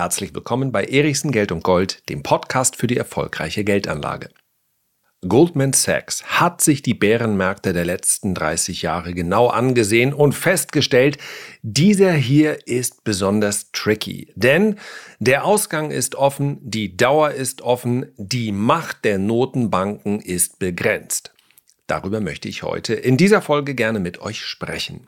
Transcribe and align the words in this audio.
Herzlich 0.00 0.34
willkommen 0.34 0.72
bei 0.72 0.84
Erichsen 0.84 1.30
Geld 1.30 1.52
und 1.52 1.62
Gold, 1.62 2.08
dem 2.08 2.22
Podcast 2.22 2.76
für 2.76 2.86
die 2.86 2.96
erfolgreiche 2.96 3.64
Geldanlage. 3.64 4.30
Goldman 5.28 5.74
Sachs 5.74 6.24
hat 6.24 6.62
sich 6.62 6.80
die 6.80 6.94
Bärenmärkte 6.94 7.74
der 7.74 7.84
letzten 7.84 8.34
30 8.34 8.80
Jahre 8.80 9.12
genau 9.12 9.48
angesehen 9.48 10.14
und 10.14 10.32
festgestellt, 10.32 11.18
dieser 11.60 12.12
hier 12.12 12.66
ist 12.66 13.04
besonders 13.04 13.72
tricky. 13.72 14.32
Denn 14.36 14.76
der 15.18 15.44
Ausgang 15.44 15.90
ist 15.90 16.14
offen, 16.14 16.56
die 16.62 16.96
Dauer 16.96 17.32
ist 17.32 17.60
offen, 17.60 18.06
die 18.16 18.52
Macht 18.52 19.04
der 19.04 19.18
Notenbanken 19.18 20.18
ist 20.18 20.58
begrenzt. 20.58 21.34
Darüber 21.86 22.22
möchte 22.22 22.48
ich 22.48 22.62
heute 22.62 22.94
in 22.94 23.18
dieser 23.18 23.42
Folge 23.42 23.74
gerne 23.74 24.00
mit 24.00 24.18
euch 24.22 24.46
sprechen. 24.46 25.06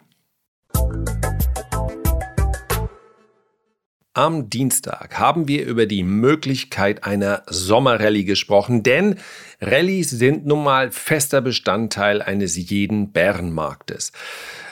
Am 4.15 4.51
Dienstag 4.51 5.19
haben 5.19 5.49
wir 5.49 5.65
über 5.65 5.87
die 5.87 6.03
Möglichkeit 6.03 7.05
einer 7.05 7.45
Sommerrallye 7.47 8.25
gesprochen, 8.25 8.83
denn 8.83 9.19
Rallyes 9.63 10.11
sind 10.11 10.45
nun 10.45 10.65
mal 10.65 10.91
fester 10.91 11.41
Bestandteil 11.41 12.21
eines 12.21 12.55
jeden 12.57 13.13
Bärenmarktes. 13.13 14.13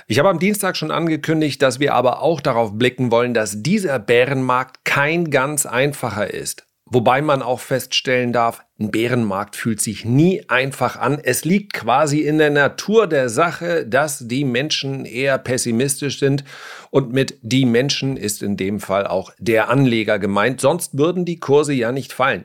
Ich 0.09 0.19
habe 0.19 0.29
am 0.29 0.41
Dienstag 0.41 0.77
schon 0.77 0.91
angekündigt, 0.91 1.63
dass 1.63 1.81
wir 1.81 1.95
aber 1.95 2.21
auch 2.21 2.43
darauf 2.43 2.77
blicken 2.77 3.11
wollen, 3.11 3.33
dass 3.33 3.63
dieser 3.63 3.99
Bärenmarkt 3.99 4.85
kein 4.85 5.31
ganz 5.31 5.65
einfacher 5.65 6.35
ist. 6.35 6.67
Wobei 6.93 7.23
man 7.23 7.41
auch 7.41 7.61
feststellen 7.61 8.33
darf, 8.33 8.65
ein 8.81 8.91
Bärenmarkt 8.91 9.55
fühlt 9.55 9.81
sich 9.81 10.05
nie 10.05 10.43
einfach 10.49 10.97
an. 10.97 11.21
Es 11.23 11.45
liegt 11.45 11.73
quasi 11.73 12.23
in 12.23 12.39
der 12.39 12.51
Natur 12.51 13.07
der 13.07 13.29
Sache, 13.29 13.87
dass 13.87 14.27
die 14.27 14.45
Menschen 14.45 15.05
eher 15.05 15.39
pessimistisch 15.39 16.19
sind. 16.19 16.43
Und 16.91 17.13
mit 17.13 17.39
die 17.43 17.65
Menschen 17.65 18.17
ist 18.17 18.43
in 18.43 18.57
dem 18.57 18.81
Fall 18.81 19.07
auch 19.07 19.31
der 19.39 19.71
Anleger 19.71 20.19
gemeint. 20.19 20.61
Sonst 20.61 20.99
würden 20.99 21.25
die 21.25 21.39
Kurse 21.39 21.73
ja 21.75 21.93
nicht 21.93 22.13
fallen. 22.13 22.45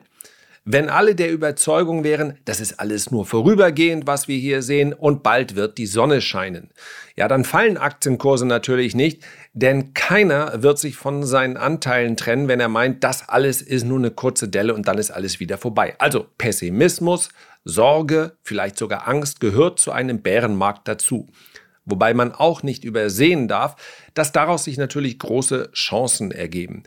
Wenn 0.68 0.90
alle 0.90 1.14
der 1.14 1.30
Überzeugung 1.30 2.02
wären, 2.02 2.38
das 2.44 2.58
ist 2.58 2.80
alles 2.80 3.12
nur 3.12 3.24
vorübergehend, 3.24 4.08
was 4.08 4.26
wir 4.26 4.36
hier 4.36 4.62
sehen, 4.62 4.92
und 4.92 5.22
bald 5.22 5.54
wird 5.54 5.78
die 5.78 5.86
Sonne 5.86 6.20
scheinen, 6.20 6.70
ja, 7.14 7.28
dann 7.28 7.44
fallen 7.44 7.76
Aktienkurse 7.76 8.46
natürlich 8.46 8.96
nicht, 8.96 9.22
denn 9.52 9.94
keiner 9.94 10.64
wird 10.64 10.80
sich 10.80 10.96
von 10.96 11.22
seinen 11.22 11.56
Anteilen 11.56 12.16
trennen, 12.16 12.48
wenn 12.48 12.58
er 12.58 12.68
meint, 12.68 13.04
das 13.04 13.28
alles 13.28 13.62
ist 13.62 13.84
nur 13.84 13.98
eine 13.98 14.10
kurze 14.10 14.48
Delle 14.48 14.74
und 14.74 14.88
dann 14.88 14.98
ist 14.98 15.12
alles 15.12 15.38
wieder 15.38 15.56
vorbei. 15.56 15.94
Also 16.00 16.26
Pessimismus, 16.36 17.28
Sorge, 17.64 18.32
vielleicht 18.42 18.76
sogar 18.76 19.06
Angst 19.06 19.38
gehört 19.38 19.78
zu 19.78 19.92
einem 19.92 20.20
Bärenmarkt 20.20 20.88
dazu. 20.88 21.28
Wobei 21.86 22.14
man 22.14 22.32
auch 22.32 22.62
nicht 22.62 22.84
übersehen 22.84 23.48
darf, 23.48 23.76
dass 24.12 24.32
daraus 24.32 24.64
sich 24.64 24.76
natürlich 24.76 25.18
große 25.18 25.70
Chancen 25.72 26.32
ergeben. 26.32 26.82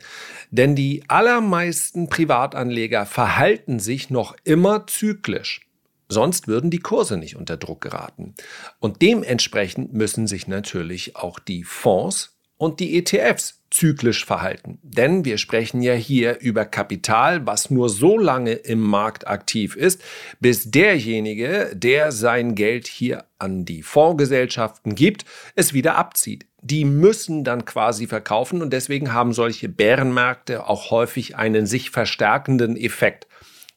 Denn 0.50 0.76
die 0.76 1.02
allermeisten 1.08 2.08
Privatanleger 2.08 3.06
verhalten 3.06 3.80
sich 3.80 4.10
noch 4.10 4.36
immer 4.44 4.86
zyklisch. 4.86 5.66
Sonst 6.10 6.48
würden 6.48 6.70
die 6.70 6.80
Kurse 6.80 7.16
nicht 7.16 7.36
unter 7.36 7.56
Druck 7.56 7.80
geraten. 7.80 8.34
Und 8.78 9.00
dementsprechend 9.00 9.94
müssen 9.94 10.26
sich 10.26 10.48
natürlich 10.48 11.16
auch 11.16 11.38
die 11.38 11.64
Fonds 11.64 12.36
und 12.60 12.78
die 12.78 12.98
ETFs 12.98 13.62
zyklisch 13.70 14.26
verhalten. 14.26 14.78
Denn 14.82 15.24
wir 15.24 15.38
sprechen 15.38 15.80
ja 15.80 15.94
hier 15.94 16.40
über 16.40 16.66
Kapital, 16.66 17.46
was 17.46 17.70
nur 17.70 17.88
so 17.88 18.18
lange 18.18 18.52
im 18.52 18.80
Markt 18.80 19.26
aktiv 19.26 19.76
ist, 19.76 20.02
bis 20.40 20.70
derjenige, 20.70 21.70
der 21.72 22.12
sein 22.12 22.54
Geld 22.54 22.86
hier 22.86 23.24
an 23.38 23.64
die 23.64 23.82
Fondsgesellschaften 23.82 24.94
gibt, 24.94 25.24
es 25.54 25.72
wieder 25.72 25.96
abzieht. 25.96 26.44
Die 26.60 26.84
müssen 26.84 27.44
dann 27.44 27.64
quasi 27.64 28.06
verkaufen 28.06 28.60
und 28.60 28.74
deswegen 28.74 29.14
haben 29.14 29.32
solche 29.32 29.70
Bärenmärkte 29.70 30.68
auch 30.68 30.90
häufig 30.90 31.36
einen 31.36 31.64
sich 31.64 31.88
verstärkenden 31.88 32.76
Effekt. 32.76 33.26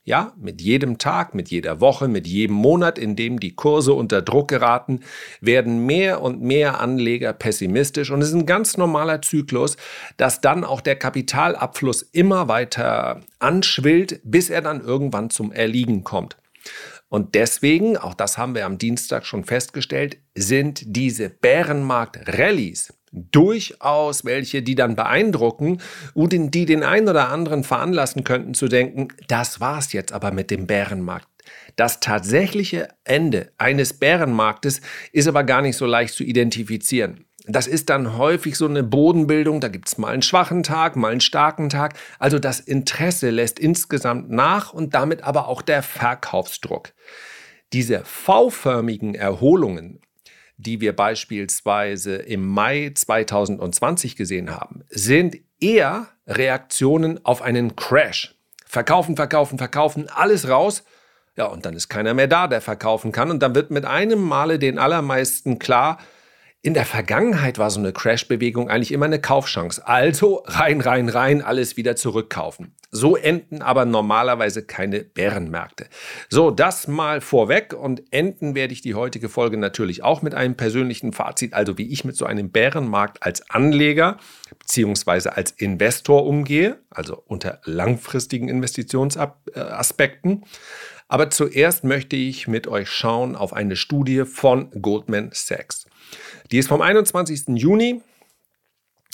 Ja, 0.05 0.33
mit 0.37 0.61
jedem 0.61 0.97
Tag, 0.97 1.33
mit 1.33 1.47
jeder 1.47 1.79
Woche, 1.79 2.09
mit 2.09 2.27
jedem 2.27 2.57
Monat, 2.57 2.97
in 2.97 3.15
dem 3.15 3.39
die 3.39 3.55
Kurse 3.55 3.93
unter 3.93 4.21
Druck 4.21 4.49
geraten, 4.49 4.99
werden 5.39 5.85
mehr 5.85 6.21
und 6.21 6.41
mehr 6.41 6.81
Anleger 6.81 7.31
pessimistisch. 7.31 8.11
Und 8.11 8.21
es 8.21 8.27
ist 8.27 8.33
ein 8.33 8.45
ganz 8.45 8.75
normaler 8.75 9.21
Zyklus, 9.21 9.77
dass 10.17 10.41
dann 10.41 10.65
auch 10.65 10.81
der 10.81 10.97
Kapitalabfluss 10.97 12.01
immer 12.01 12.49
weiter 12.49 13.21
anschwillt, 13.39 14.19
bis 14.25 14.49
er 14.49 14.61
dann 14.61 14.81
irgendwann 14.81 15.29
zum 15.29 15.53
Erliegen 15.53 16.03
kommt. 16.03 16.35
Und 17.07 17.33
deswegen, 17.33 17.95
auch 17.95 18.13
das 18.13 18.37
haben 18.37 18.55
wir 18.55 18.65
am 18.65 18.77
Dienstag 18.77 19.25
schon 19.25 19.45
festgestellt, 19.45 20.17
sind 20.35 20.83
diese 20.85 21.29
Bärenmarkt-Rallies 21.29 22.93
durchaus 23.13 24.25
welche, 24.25 24.61
die 24.61 24.75
dann 24.75 24.95
beeindrucken 24.95 25.79
und 26.13 26.33
die 26.33 26.65
den 26.65 26.83
einen 26.83 27.07
oder 27.07 27.29
anderen 27.29 27.63
veranlassen 27.63 28.23
könnten 28.23 28.53
zu 28.53 28.67
denken, 28.67 29.09
das 29.27 29.59
war's 29.59 29.93
jetzt 29.93 30.11
aber 30.11 30.31
mit 30.31 30.51
dem 30.51 30.67
Bärenmarkt. 30.67 31.27
Das 31.75 31.99
tatsächliche 31.99 32.89
Ende 33.03 33.51
eines 33.57 33.93
Bärenmarktes 33.93 34.81
ist 35.11 35.27
aber 35.27 35.43
gar 35.43 35.61
nicht 35.61 35.77
so 35.77 35.85
leicht 35.85 36.13
zu 36.13 36.23
identifizieren. 36.23 37.25
Das 37.45 37.67
ist 37.67 37.89
dann 37.89 38.17
häufig 38.17 38.57
so 38.57 38.67
eine 38.67 38.83
Bodenbildung, 38.83 39.59
da 39.59 39.67
gibt 39.67 39.89
es 39.89 39.97
mal 39.97 40.13
einen 40.13 40.21
schwachen 40.21 40.63
Tag, 40.63 40.95
mal 40.95 41.11
einen 41.11 41.19
starken 41.19 41.67
Tag. 41.69 41.95
Also 42.17 42.39
das 42.39 42.61
Interesse 42.61 43.31
lässt 43.31 43.59
insgesamt 43.59 44.29
nach 44.29 44.71
und 44.73 44.93
damit 44.93 45.23
aber 45.23 45.49
auch 45.49 45.61
der 45.61 45.83
Verkaufsdruck. 45.83 46.93
Diese 47.73 48.05
V-förmigen 48.05 49.13
Erholungen 49.13 49.99
die 50.63 50.81
wir 50.81 50.95
beispielsweise 50.95 52.15
im 52.15 52.47
Mai 52.47 52.91
2020 52.93 54.15
gesehen 54.15 54.51
haben, 54.51 54.83
sind 54.89 55.37
eher 55.59 56.07
Reaktionen 56.27 57.23
auf 57.25 57.41
einen 57.41 57.75
Crash. 57.75 58.35
Verkaufen, 58.65 59.15
verkaufen, 59.15 59.57
verkaufen, 59.57 60.09
alles 60.09 60.49
raus. 60.49 60.83
Ja, 61.35 61.45
und 61.45 61.65
dann 61.65 61.75
ist 61.75 61.89
keiner 61.89 62.13
mehr 62.13 62.27
da, 62.27 62.47
der 62.47 62.61
verkaufen 62.61 63.11
kann. 63.11 63.29
Und 63.29 63.41
dann 63.41 63.55
wird 63.55 63.71
mit 63.71 63.85
einem 63.85 64.19
Male 64.19 64.59
den 64.59 64.79
allermeisten 64.79 65.59
klar, 65.59 65.99
in 66.65 66.73
der 66.73 66.85
Vergangenheit 66.85 67.57
war 67.57 67.69
so 67.69 67.79
eine 67.79 67.91
Crash-Bewegung 67.91 68.69
eigentlich 68.69 68.93
immer 68.93 69.05
eine 69.05 69.19
Kaufchance. 69.19 69.85
Also 69.85 70.43
rein, 70.45 70.79
rein, 70.79 71.09
rein, 71.09 71.41
alles 71.41 71.75
wieder 71.75 71.97
zurückkaufen. 71.97 72.73
So 72.95 73.15
enden 73.15 73.63
aber 73.63 73.85
normalerweise 73.85 74.63
keine 74.63 74.99
Bärenmärkte. 75.03 75.87
So, 76.29 76.51
das 76.51 76.87
mal 76.87 77.21
vorweg 77.21 77.73
und 77.73 78.03
enden 78.11 78.53
werde 78.53 78.71
ich 78.71 78.81
die 78.81 78.93
heutige 78.93 79.29
Folge 79.29 79.57
natürlich 79.57 80.03
auch 80.03 80.21
mit 80.21 80.35
einem 80.35 80.53
persönlichen 80.53 81.11
Fazit, 81.11 81.55
also 81.55 81.79
wie 81.79 81.91
ich 81.91 82.05
mit 82.05 82.15
so 82.15 82.25
einem 82.25 82.51
Bärenmarkt 82.51 83.23
als 83.23 83.49
Anleger 83.49 84.17
bzw. 84.59 85.29
als 85.29 85.49
Investor 85.51 86.23
umgehe, 86.27 86.77
also 86.91 87.23
unter 87.25 87.61
langfristigen 87.65 88.47
Investitionsaspekten. 88.47 90.45
Aber 91.07 91.31
zuerst 91.31 91.83
möchte 91.83 92.15
ich 92.15 92.47
mit 92.47 92.67
euch 92.67 92.89
schauen 92.89 93.35
auf 93.35 93.53
eine 93.53 93.75
Studie 93.75 94.25
von 94.25 94.69
Goldman 94.83 95.31
Sachs. 95.33 95.87
Die 96.51 96.59
ist 96.59 96.67
vom 96.69 96.81
21. 96.81 97.45
Juni, 97.55 98.03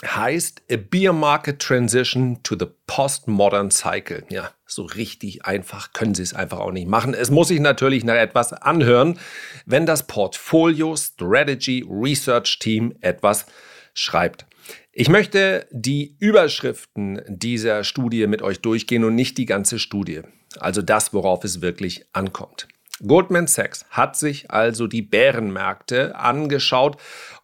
heißt 0.06 0.62
A 0.72 0.78
Beer 0.78 1.14
Market 1.14 1.60
Transition 1.60 2.42
to 2.44 2.56
the 2.58 2.68
Postmodern 2.88 3.70
Cycle. 3.70 4.24
Ja, 4.30 4.52
so 4.66 4.84
richtig 4.84 5.46
einfach 5.46 5.94
können 5.94 6.16
Sie 6.16 6.24
es 6.24 6.34
einfach 6.34 6.60
auch 6.60 6.72
nicht 6.72 6.88
machen. 6.88 7.14
Es 7.14 7.32
muss 7.32 7.50
sich 7.50 7.60
natürlich 7.60 8.04
nach 8.04 8.16
etwas 8.16 8.54
anhören, 8.54 9.20
wenn 9.66 9.86
das 9.86 10.08
Portfolio 10.08 10.96
Strategy 10.96 11.86
Research 11.90 12.60
Team 12.60 12.96
etwas 13.02 13.46
schreibt. 13.94 14.46
Ich 14.92 15.10
möchte 15.10 15.68
die 15.72 16.16
Überschriften 16.20 17.22
dieser 17.28 17.84
Studie 17.84 18.28
mit 18.28 18.42
euch 18.42 18.62
durchgehen 18.62 19.04
und 19.04 19.16
nicht 19.16 19.38
die 19.38 19.46
ganze 19.46 19.80
Studie. 19.80 20.22
Also 20.60 20.82
das, 20.82 21.14
worauf 21.14 21.44
es 21.44 21.62
wirklich 21.62 22.06
ankommt. 22.14 22.68
Goldman 23.06 23.48
Sachs 23.48 23.86
hat 23.92 24.18
sich 24.18 24.52
also 24.52 24.88
die 24.88 25.02
Bärenmärkte 25.02 26.18
angeschaut 26.18 26.98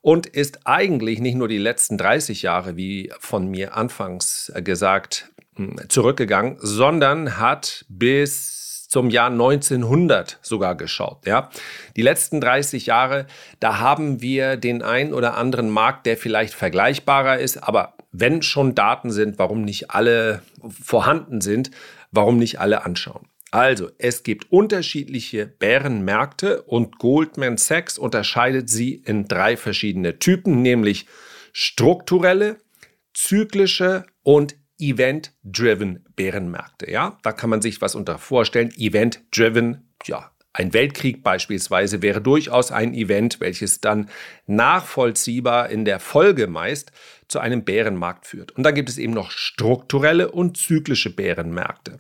und 0.06 0.28
ist 0.28 0.68
eigentlich 0.68 1.20
nicht 1.20 1.34
nur 1.34 1.48
die 1.48 1.58
letzten 1.58 1.98
30 1.98 2.44
Jahre, 2.44 2.78
wie 2.78 3.12
von 3.20 3.50
mir 3.50 3.76
anfangs 3.76 4.52
gesagt, 4.58 5.32
hm, 5.56 5.78
zurückgegangen, 5.90 6.58
sondern 6.60 7.40
hat 7.40 7.86
bis 7.90 8.88
zum 8.88 9.10
Jahr 9.10 9.32
1900 9.32 10.38
sogar 10.44 10.76
geschaut. 10.76 11.26
Ja? 11.26 11.50
Die 11.96 12.04
letzten 12.04 12.40
30 12.40 12.86
Jahre, 12.86 13.26
da 13.60 13.80
haben 13.80 14.22
wir 14.22 14.58
den 14.58 14.84
einen 14.84 15.12
oder 15.12 15.38
anderen 15.38 15.72
Markt, 15.72 16.06
der 16.06 16.18
vielleicht 16.18 16.54
vergleichbarer 16.54 17.40
ist, 17.40 17.58
aber 17.58 17.96
wenn 18.12 18.44
schon 18.44 18.76
Daten 18.76 19.10
sind, 19.10 19.40
warum 19.40 19.64
nicht 19.64 19.90
alle 19.90 20.44
vorhanden 20.70 21.42
sind, 21.42 21.72
warum 22.12 22.38
nicht 22.38 22.60
alle 22.60 22.86
anschauen? 22.86 23.26
Also, 23.56 23.90
es 24.00 24.24
gibt 24.24 24.52
unterschiedliche 24.52 25.48
Bärenmärkte 25.48 26.64
und 26.64 27.00
Goldman 27.00 27.56
Sachs 27.56 27.98
unterscheidet 27.98 28.70
sie 28.70 28.96
in 28.96 29.30
drei 29.30 29.56
verschiedene 29.56 30.20
Typen, 30.20 30.62
nämlich 30.62 31.06
strukturelle, 31.54 32.58
zyklische 33.14 34.08
und 34.24 34.58
Event-driven 34.78 36.04
Bärenmärkte. 36.18 36.92
Ja, 36.92 37.18
da 37.24 37.32
kann 37.32 37.50
man 37.50 37.62
sich 37.62 37.80
was 37.80 37.96
unter 37.96 38.18
vorstellen. 38.18 38.74
Event-driven, 38.76 39.94
ja, 40.04 40.32
Ein 40.52 40.74
Weltkrieg 40.74 41.24
beispielsweise 41.24 42.02
wäre 42.02 42.22
durchaus 42.22 42.74
ein 42.74 42.94
Event, 42.94 43.42
welches 43.42 43.80
dann 43.80 44.10
nachvollziehbar 44.48 45.70
in 45.70 45.86
der 45.86 46.02
Folge 46.02 46.48
meist 46.48 46.94
zu 47.30 47.40
einem 47.40 47.64
Bärenmarkt 47.64 48.26
führt. 48.26 48.52
Und 48.52 48.64
dann 48.64 48.76
gibt 48.76 48.90
es 48.90 48.98
eben 48.98 49.14
noch 49.14 49.32
strukturelle 49.32 50.32
und 50.32 50.58
zyklische 50.58 51.14
Bärenmärkte. 51.14 52.00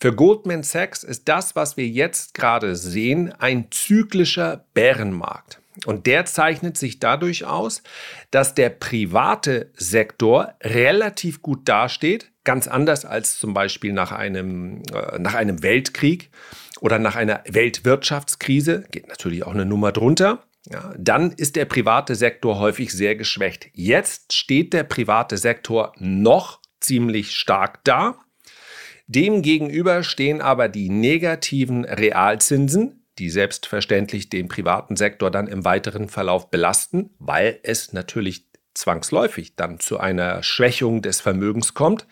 Für 0.00 0.14
Goldman 0.14 0.62
Sachs 0.62 1.02
ist 1.02 1.28
das, 1.28 1.56
was 1.56 1.76
wir 1.76 1.86
jetzt 1.86 2.34
gerade 2.34 2.76
sehen, 2.76 3.32
ein 3.38 3.66
zyklischer 3.70 4.64
Bärenmarkt. 4.72 5.60
Und 5.86 6.06
der 6.06 6.24
zeichnet 6.24 6.76
sich 6.76 7.00
dadurch 7.00 7.44
aus, 7.44 7.82
dass 8.30 8.54
der 8.54 8.70
private 8.70 9.70
Sektor 9.74 10.54
relativ 10.62 11.42
gut 11.42 11.68
dasteht, 11.68 12.30
ganz 12.44 12.68
anders 12.68 13.04
als 13.04 13.38
zum 13.38 13.54
Beispiel 13.54 13.92
nach 13.92 14.12
einem, 14.12 14.82
äh, 14.92 15.18
nach 15.18 15.34
einem 15.34 15.62
Weltkrieg 15.62 16.30
oder 16.80 16.98
nach 16.98 17.16
einer 17.16 17.42
Weltwirtschaftskrise, 17.48 18.84
geht 18.90 19.08
natürlich 19.08 19.44
auch 19.44 19.52
eine 19.52 19.66
Nummer 19.66 19.92
drunter. 19.92 20.44
Ja, 20.70 20.94
dann 20.98 21.32
ist 21.32 21.56
der 21.56 21.64
private 21.64 22.14
Sektor 22.14 22.58
häufig 22.58 22.92
sehr 22.92 23.16
geschwächt. 23.16 23.68
Jetzt 23.72 24.32
steht 24.32 24.72
der 24.72 24.84
private 24.84 25.38
Sektor 25.38 25.92
noch 25.98 26.60
ziemlich 26.80 27.32
stark 27.32 27.82
da. 27.84 28.18
Demgegenüber 29.08 30.02
stehen 30.02 30.40
aber 30.40 30.68
die 30.68 30.90
negativen 30.90 31.84
Realzinsen, 31.84 33.06
die 33.18 33.30
selbstverständlich 33.30 34.28
den 34.28 34.48
privaten 34.48 34.96
Sektor 34.96 35.30
dann 35.30 35.48
im 35.48 35.64
weiteren 35.64 36.08
Verlauf 36.08 36.50
belasten, 36.50 37.10
weil 37.18 37.58
es 37.62 37.92
natürlich 37.92 38.46
zwangsläufig 38.74 39.56
dann 39.56 39.80
zu 39.80 39.98
einer 39.98 40.42
Schwächung 40.42 41.02
des 41.02 41.20
Vermögens 41.20 41.74
kommt 41.74 42.06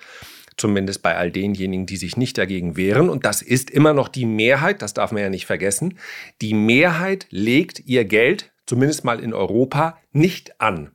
zumindest 0.57 1.03
bei 1.03 1.17
all 1.17 1.31
denjenigen, 1.31 1.87
die 1.87 1.97
sich 1.97 2.17
nicht 2.17 2.39
dagegen 2.39 2.77
wehren. 2.77 3.09
Und 3.09 3.27
das 3.27 3.43
ist 3.43 3.71
immer 3.71 3.93
noch 3.93 4.09
die 4.09 4.27
Mehrheit, 4.27 4.83
das 4.83 4.95
darf 4.95 5.13
man 5.13 5.23
ja 5.23 5.29
nicht 5.29 5.47
vergessen. 5.47 5.99
Die 6.41 6.55
Mehrheit 6.55 7.27
legt 7.31 7.81
ihr 7.87 8.05
Geld, 8.05 8.53
zumindest 8.67 9.05
mal 9.05 9.21
in 9.21 9.35
Europa, 9.35 9.99
nicht 10.13 10.61
an. 10.61 10.93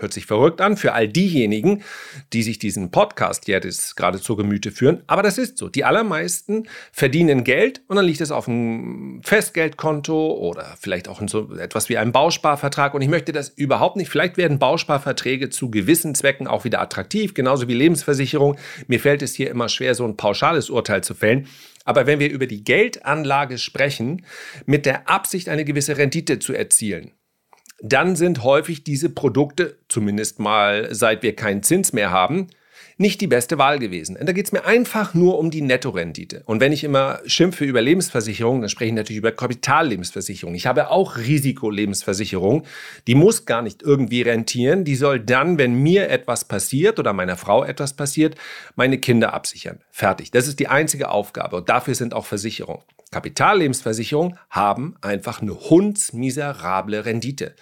Hört 0.00 0.12
sich 0.12 0.26
verrückt 0.26 0.60
an 0.60 0.76
für 0.76 0.92
all 0.92 1.08
diejenigen, 1.08 1.82
die 2.32 2.44
sich 2.44 2.60
diesen 2.60 2.92
Podcast 2.92 3.48
jetzt 3.48 3.96
gerade 3.96 4.20
zur 4.20 4.36
Gemüte 4.36 4.70
führen. 4.70 5.02
Aber 5.08 5.24
das 5.24 5.38
ist 5.38 5.58
so. 5.58 5.68
Die 5.68 5.84
allermeisten 5.84 6.68
verdienen 6.92 7.42
Geld 7.42 7.82
und 7.88 7.96
dann 7.96 8.04
liegt 8.04 8.20
es 8.20 8.30
auf 8.30 8.46
einem 8.46 9.20
Festgeldkonto 9.24 10.34
oder 10.34 10.76
vielleicht 10.80 11.08
auch 11.08 11.20
in 11.20 11.26
so 11.26 11.52
etwas 11.56 11.88
wie 11.88 11.98
einem 11.98 12.12
Bausparvertrag. 12.12 12.94
Und 12.94 13.02
ich 13.02 13.08
möchte 13.08 13.32
das 13.32 13.48
überhaupt 13.48 13.96
nicht. 13.96 14.08
Vielleicht 14.08 14.36
werden 14.36 14.60
Bausparverträge 14.60 15.50
zu 15.50 15.68
gewissen 15.68 16.14
Zwecken 16.14 16.46
auch 16.46 16.64
wieder 16.64 16.80
attraktiv, 16.80 17.34
genauso 17.34 17.66
wie 17.66 17.74
Lebensversicherung. 17.74 18.56
Mir 18.86 19.00
fällt 19.00 19.22
es 19.22 19.34
hier 19.34 19.50
immer 19.50 19.68
schwer, 19.68 19.96
so 19.96 20.04
ein 20.04 20.16
pauschales 20.16 20.70
Urteil 20.70 21.02
zu 21.02 21.14
fällen. 21.14 21.48
Aber 21.84 22.06
wenn 22.06 22.20
wir 22.20 22.30
über 22.30 22.46
die 22.46 22.62
Geldanlage 22.62 23.58
sprechen, 23.58 24.24
mit 24.66 24.86
der 24.86 25.08
Absicht, 25.08 25.48
eine 25.48 25.64
gewisse 25.64 25.96
Rendite 25.96 26.38
zu 26.38 26.52
erzielen, 26.52 27.12
dann 27.80 28.16
sind 28.16 28.42
häufig 28.42 28.84
diese 28.84 29.08
Produkte, 29.08 29.78
zumindest 29.88 30.40
mal 30.40 30.94
seit 30.94 31.22
wir 31.22 31.36
keinen 31.36 31.62
Zins 31.62 31.92
mehr 31.92 32.10
haben, 32.10 32.48
nicht 32.96 33.20
die 33.20 33.26
beste 33.26 33.58
Wahl 33.58 33.78
gewesen. 33.78 34.16
Und 34.16 34.26
da 34.26 34.32
geht 34.32 34.46
es 34.46 34.52
mir 34.52 34.64
einfach 34.64 35.14
nur 35.14 35.38
um 35.38 35.50
die 35.50 35.60
Nettorendite. 35.60 36.42
Und 36.46 36.60
wenn 36.60 36.72
ich 36.72 36.84
immer 36.84 37.20
schimpfe 37.26 37.64
über 37.64 37.80
Lebensversicherung, 37.80 38.60
dann 38.60 38.68
spreche 38.68 38.88
ich 38.88 38.94
natürlich 38.94 39.18
über 39.18 39.32
Kapitallebensversicherung. 39.32 40.54
Ich 40.54 40.66
habe 40.66 40.90
auch 40.90 41.16
Risikolebensversicherung. 41.16 42.64
Die 43.06 43.14
muss 43.14 43.46
gar 43.46 43.62
nicht 43.62 43.82
irgendwie 43.82 44.22
rentieren. 44.22 44.84
Die 44.84 44.96
soll 44.96 45.20
dann, 45.20 45.58
wenn 45.58 45.74
mir 45.74 46.08
etwas 46.10 46.46
passiert 46.46 46.98
oder 46.98 47.12
meiner 47.12 47.36
Frau 47.36 47.64
etwas 47.64 47.94
passiert, 47.94 48.36
meine 48.74 48.98
Kinder 48.98 49.32
absichern. 49.32 49.80
Fertig. 49.90 50.30
Das 50.30 50.48
ist 50.48 50.58
die 50.58 50.68
einzige 50.68 51.10
Aufgabe. 51.10 51.56
Und 51.56 51.68
dafür 51.68 51.94
sind 51.94 52.14
auch 52.14 52.26
Versicherungen. 52.26 52.82
Kapitallebensversicherungen 53.10 54.38
haben 54.50 54.96
einfach 55.00 55.40
eine 55.40 55.54
hundsmiserable 55.54 57.04
Rendite. 57.04 57.54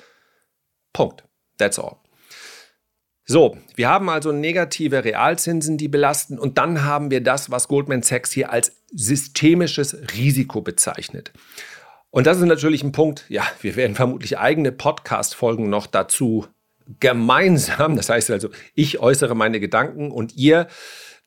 Punkt. 0.92 1.24
That's 1.58 1.78
all. 1.78 2.05
So, 3.28 3.58
wir 3.74 3.88
haben 3.88 4.08
also 4.08 4.30
negative 4.30 5.04
Realzinsen, 5.04 5.78
die 5.78 5.88
belasten 5.88 6.38
und 6.38 6.58
dann 6.58 6.84
haben 6.84 7.10
wir 7.10 7.20
das, 7.20 7.50
was 7.50 7.66
Goldman 7.66 8.02
Sachs 8.02 8.30
hier 8.30 8.52
als 8.52 8.84
systemisches 8.92 9.96
Risiko 10.16 10.60
bezeichnet. 10.60 11.32
Und 12.10 12.28
das 12.28 12.38
ist 12.38 12.44
natürlich 12.44 12.84
ein 12.84 12.92
Punkt, 12.92 13.24
ja, 13.28 13.42
wir 13.60 13.74
werden 13.74 13.96
vermutlich 13.96 14.38
eigene 14.38 14.70
Podcast-Folgen 14.70 15.68
noch 15.68 15.88
dazu 15.88 16.46
gemeinsam, 17.00 17.96
das 17.96 18.10
heißt 18.10 18.30
also, 18.30 18.48
ich 18.76 19.00
äußere 19.00 19.34
meine 19.34 19.58
Gedanken 19.58 20.12
und 20.12 20.36
ihr 20.36 20.68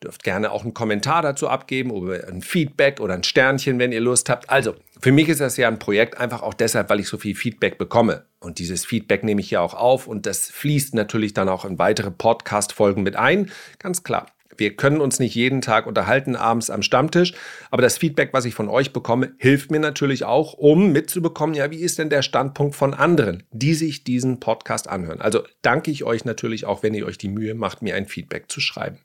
dürft 0.04 0.24
gerne 0.24 0.52
auch 0.52 0.64
einen 0.64 0.74
Kommentar 0.74 1.22
dazu 1.22 1.50
abgeben 1.50 1.92
oder 1.92 2.28
ein 2.28 2.42
Feedback 2.42 3.00
oder 3.00 3.14
ein 3.14 3.24
Sternchen, 3.24 3.80
wenn 3.80 3.92
ihr 3.92 4.02
Lust 4.02 4.30
habt. 4.30 4.50
Also, 4.50 4.76
für 5.02 5.12
mich 5.12 5.30
ist 5.30 5.42
das 5.42 5.58
ja 5.58 5.68
ein 5.68 5.80
Projekt 5.80 6.18
einfach 6.18 6.42
auch 6.42 6.54
deshalb, 6.54 6.90
weil 6.90 7.00
ich 7.00 7.08
so 7.08 7.18
viel 7.18 7.36
Feedback 7.36 7.78
bekomme. 7.78 8.26
Und 8.40 8.60
dieses 8.60 8.86
Feedback 8.86 9.24
nehme 9.24 9.42
ich 9.42 9.52
ja 9.52 9.62
auch 9.62 9.74
auf 9.74 10.08
und 10.08 10.26
das 10.26 10.50
fließt 10.50 10.94
natürlich 10.94 11.34
dann 11.34 11.50
auch 11.50 11.66
in 11.66 11.80
weitere 11.80 12.12
Podcast-Folgen 12.12 13.04
mit 13.04 13.16
ein. 13.16 13.52
Ganz 13.80 14.04
klar. 14.04 14.28
Wir 14.58 14.76
können 14.76 15.00
uns 15.00 15.20
nicht 15.20 15.36
jeden 15.36 15.62
Tag 15.62 15.88
unterhalten 15.88 16.36
abends 16.36 16.70
am 16.70 16.84
Stammtisch, 16.84 17.34
aber 17.72 17.82
das 17.82 17.98
Feedback, 17.98 18.34
was 18.34 18.44
ich 18.44 18.54
von 18.54 18.68
euch 18.68 18.92
bekomme, 18.92 19.32
hilft 19.38 19.72
mir 19.72 19.80
natürlich 19.80 20.26
auch, 20.26 20.54
um 20.54 20.92
mitzubekommen, 20.92 21.56
ja, 21.56 21.72
wie 21.72 21.80
ist 21.80 21.98
denn 21.98 22.10
der 22.10 22.24
Standpunkt 22.24 22.76
von 22.76 22.94
anderen, 22.94 23.44
die 23.52 23.74
sich 23.74 24.04
diesen 24.04 24.42
Podcast 24.42 24.90
anhören. 24.90 25.22
Also 25.22 25.44
danke 25.62 25.92
ich 25.92 26.04
euch 26.04 26.26
natürlich 26.26 26.66
auch, 26.66 26.84
wenn 26.84 26.94
ihr 26.94 27.06
euch 27.06 27.18
die 27.18 27.30
Mühe 27.30 27.54
macht, 27.54 27.82
mir 27.82 27.96
ein 27.96 28.06
Feedback 28.06 28.52
zu 28.52 28.60
schreiben. 28.60 29.00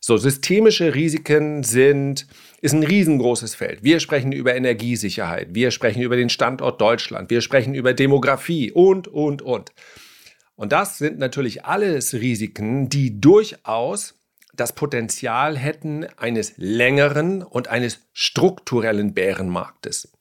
So, 0.00 0.16
systemische 0.16 0.94
Risiken 0.94 1.62
sind, 1.62 2.26
ist 2.60 2.72
ein 2.72 2.84
riesengroßes 2.84 3.54
Feld. 3.54 3.82
Wir 3.82 4.00
sprechen 4.00 4.32
über 4.32 4.54
Energiesicherheit, 4.54 5.48
wir 5.52 5.70
sprechen 5.70 6.02
über 6.02 6.16
den 6.16 6.28
Standort 6.28 6.80
Deutschland, 6.80 7.30
wir 7.30 7.40
sprechen 7.40 7.74
über 7.74 7.94
Demografie 7.94 8.70
und, 8.70 9.08
und, 9.08 9.42
und. 9.42 9.72
Und 10.54 10.72
das 10.72 10.98
sind 10.98 11.18
natürlich 11.18 11.64
alles 11.64 12.14
Risiken, 12.14 12.88
die 12.88 13.20
durchaus 13.20 14.14
das 14.54 14.72
Potenzial 14.72 15.56
hätten 15.56 16.06
eines 16.16 16.54
längeren 16.56 17.42
und 17.42 17.68
eines 17.68 18.00
strukturellen 18.12 19.14
Bärenmarktes. 19.14 20.12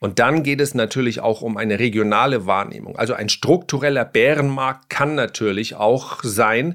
Und 0.00 0.18
dann 0.18 0.42
geht 0.42 0.60
es 0.60 0.74
natürlich 0.74 1.20
auch 1.20 1.40
um 1.40 1.56
eine 1.56 1.78
regionale 1.78 2.44
Wahrnehmung. 2.44 2.96
Also 2.96 3.14
ein 3.14 3.30
struktureller 3.30 4.04
Bärenmarkt 4.04 4.90
kann 4.90 5.14
natürlich 5.14 5.76
auch 5.76 6.22
sein, 6.22 6.74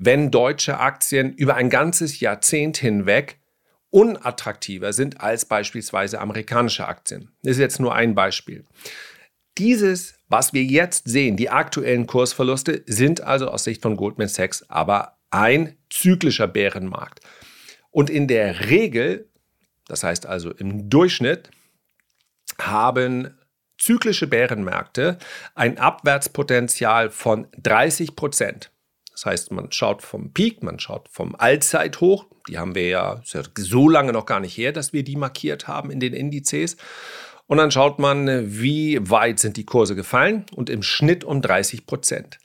wenn 0.00 0.30
deutsche 0.30 0.80
Aktien 0.80 1.32
über 1.34 1.54
ein 1.56 1.68
ganzes 1.68 2.20
Jahrzehnt 2.20 2.78
hinweg 2.78 3.38
unattraktiver 3.90 4.92
sind 4.94 5.20
als 5.20 5.44
beispielsweise 5.44 6.20
amerikanische 6.20 6.88
Aktien. 6.88 7.30
Das 7.42 7.52
ist 7.52 7.58
jetzt 7.58 7.80
nur 7.80 7.94
ein 7.94 8.14
Beispiel. 8.14 8.64
Dieses, 9.58 10.14
was 10.28 10.54
wir 10.54 10.64
jetzt 10.64 11.06
sehen, 11.06 11.36
die 11.36 11.50
aktuellen 11.50 12.06
Kursverluste, 12.06 12.82
sind 12.86 13.20
also 13.20 13.48
aus 13.48 13.64
Sicht 13.64 13.82
von 13.82 13.96
Goldman 13.96 14.28
Sachs 14.28 14.64
aber 14.70 15.18
ein 15.30 15.76
zyklischer 15.90 16.48
Bärenmarkt. 16.48 17.20
Und 17.90 18.08
in 18.08 18.26
der 18.26 18.70
Regel, 18.70 19.28
das 19.86 20.02
heißt 20.02 20.24
also 20.24 20.50
im 20.50 20.88
Durchschnitt, 20.88 21.50
haben 22.58 23.36
zyklische 23.76 24.26
Bärenmärkte 24.26 25.18
ein 25.54 25.78
Abwärtspotenzial 25.78 27.10
von 27.10 27.48
30 27.58 28.16
Prozent. 28.16 28.70
Das 29.20 29.26
heißt, 29.26 29.52
man 29.52 29.70
schaut 29.70 30.00
vom 30.00 30.32
Peak, 30.32 30.62
man 30.62 30.78
schaut 30.78 31.10
vom 31.10 31.36
Allzeithoch. 31.36 32.24
Die 32.48 32.56
haben 32.56 32.74
wir 32.74 32.88
ja 32.88 33.20
so 33.22 33.86
lange 33.86 34.14
noch 34.14 34.24
gar 34.24 34.40
nicht 34.40 34.56
her, 34.56 34.72
dass 34.72 34.94
wir 34.94 35.02
die 35.02 35.16
markiert 35.16 35.68
haben 35.68 35.90
in 35.90 36.00
den 36.00 36.14
Indizes. 36.14 36.78
Und 37.46 37.58
dann 37.58 37.70
schaut 37.70 37.98
man, 37.98 38.58
wie 38.62 38.98
weit 39.10 39.38
sind 39.38 39.58
die 39.58 39.66
Kurse 39.66 39.94
gefallen 39.94 40.46
und 40.54 40.70
im 40.70 40.82
Schnitt 40.82 41.22
um 41.22 41.42
30 41.42 41.84
Prozent. 41.84 42.38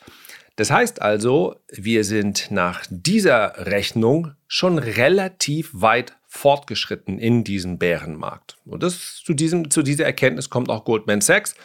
Das 0.57 0.69
heißt 0.69 1.01
also, 1.01 1.55
wir 1.71 2.03
sind 2.03 2.51
nach 2.51 2.83
dieser 2.89 3.53
Rechnung 3.67 4.33
schon 4.45 4.77
relativ 4.77 5.69
weit 5.71 6.17
fortgeschritten 6.27 7.19
in 7.19 7.45
diesem 7.45 7.77
Bärenmarkt. 7.77 8.57
Und 8.65 8.83
das, 8.83 9.21
zu, 9.23 9.33
diesem, 9.33 9.71
zu 9.71 9.81
dieser 9.81 10.03
Erkenntnis 10.03 10.49
kommt 10.49 10.69
auch 10.69 10.83
Goldman 10.83 11.21
Sachs. 11.21 11.55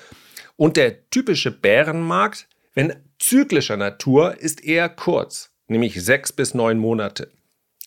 Und 0.55 0.77
der 0.77 1.11
typische 1.11 1.51
Bärenmarkt, 1.51 2.47
wenn 2.75 2.95
zyklischer 3.21 3.77
Natur 3.77 4.41
ist 4.41 4.65
eher 4.65 4.89
kurz, 4.89 5.53
nämlich 5.69 6.03
sechs 6.03 6.33
bis 6.33 6.55
neun 6.55 6.79
Monate. 6.79 7.31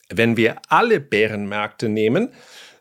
Wenn 0.09 0.37
wir 0.37 0.57
alle 0.69 0.99
Bärenmärkte 0.99 1.89
nehmen, 1.89 2.29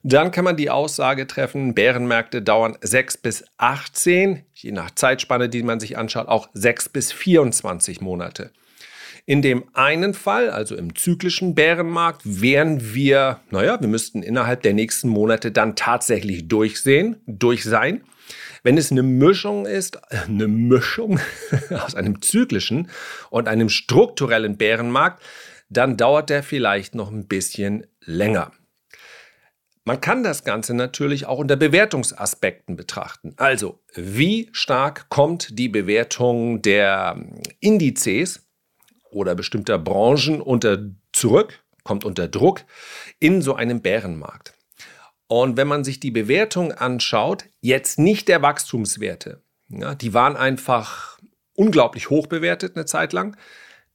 dann 0.04 0.32
kann 0.32 0.44
man 0.44 0.56
die 0.56 0.70
Aussage 0.70 1.26
treffen, 1.26 1.74
Bärenmärkte 1.74 2.42
dauern 2.42 2.76
6 2.80 3.18
bis 3.18 3.44
18, 3.58 4.44
je 4.52 4.72
nach 4.72 4.90
Zeitspanne, 4.90 5.48
die 5.48 5.62
man 5.62 5.78
sich 5.78 5.96
anschaut, 5.96 6.28
auch 6.28 6.48
6 6.54 6.88
bis 6.88 7.12
24 7.12 8.00
Monate. 8.00 8.50
In 9.24 9.40
dem 9.40 9.64
einen 9.72 10.14
Fall, 10.14 10.50
also 10.50 10.74
im 10.74 10.96
zyklischen 10.96 11.54
Bärenmarkt, 11.54 12.22
wären 12.24 12.92
wir, 12.94 13.38
naja, 13.50 13.80
wir 13.80 13.86
müssten 13.86 14.24
innerhalb 14.24 14.62
der 14.62 14.74
nächsten 14.74 15.08
Monate 15.08 15.52
dann 15.52 15.76
tatsächlich 15.76 16.48
durchsehen, 16.48 17.20
durch 17.26 17.62
sein. 17.62 18.02
Wenn 18.62 18.78
es 18.78 18.92
eine 18.92 19.02
Mischung 19.02 19.66
ist, 19.66 19.98
eine 20.12 20.46
Mischung 20.46 21.18
aus 21.70 21.94
einem 21.94 22.22
zyklischen 22.22 22.88
und 23.30 23.48
einem 23.48 23.68
strukturellen 23.68 24.56
Bärenmarkt, 24.56 25.22
dann 25.68 25.96
dauert 25.96 26.30
der 26.30 26.42
vielleicht 26.42 26.94
noch 26.94 27.10
ein 27.10 27.26
bisschen 27.26 27.86
länger. 28.00 28.52
Man 29.84 30.00
kann 30.00 30.22
das 30.22 30.44
Ganze 30.44 30.74
natürlich 30.74 31.26
auch 31.26 31.38
unter 31.38 31.56
Bewertungsaspekten 31.56 32.76
betrachten. 32.76 33.34
Also, 33.36 33.80
wie 33.94 34.48
stark 34.52 35.08
kommt 35.08 35.58
die 35.58 35.68
Bewertung 35.68 36.62
der 36.62 37.20
Indizes 37.58 38.46
oder 39.10 39.34
bestimmter 39.34 39.80
Branchen 39.80 40.40
unter 40.40 40.78
zurück, 41.12 41.64
kommt 41.82 42.04
unter 42.04 42.28
Druck 42.28 42.64
in 43.18 43.42
so 43.42 43.56
einem 43.56 43.82
Bärenmarkt? 43.82 44.54
Und 45.32 45.56
wenn 45.56 45.66
man 45.66 45.82
sich 45.82 45.98
die 45.98 46.10
Bewertung 46.10 46.72
anschaut, 46.72 47.46
jetzt 47.62 47.98
nicht 47.98 48.28
der 48.28 48.42
Wachstumswerte, 48.42 49.42
ja, 49.70 49.94
die 49.94 50.12
waren 50.12 50.36
einfach 50.36 51.18
unglaublich 51.54 52.10
hoch 52.10 52.26
bewertet 52.26 52.76
eine 52.76 52.84
Zeit 52.84 53.14
lang, 53.14 53.34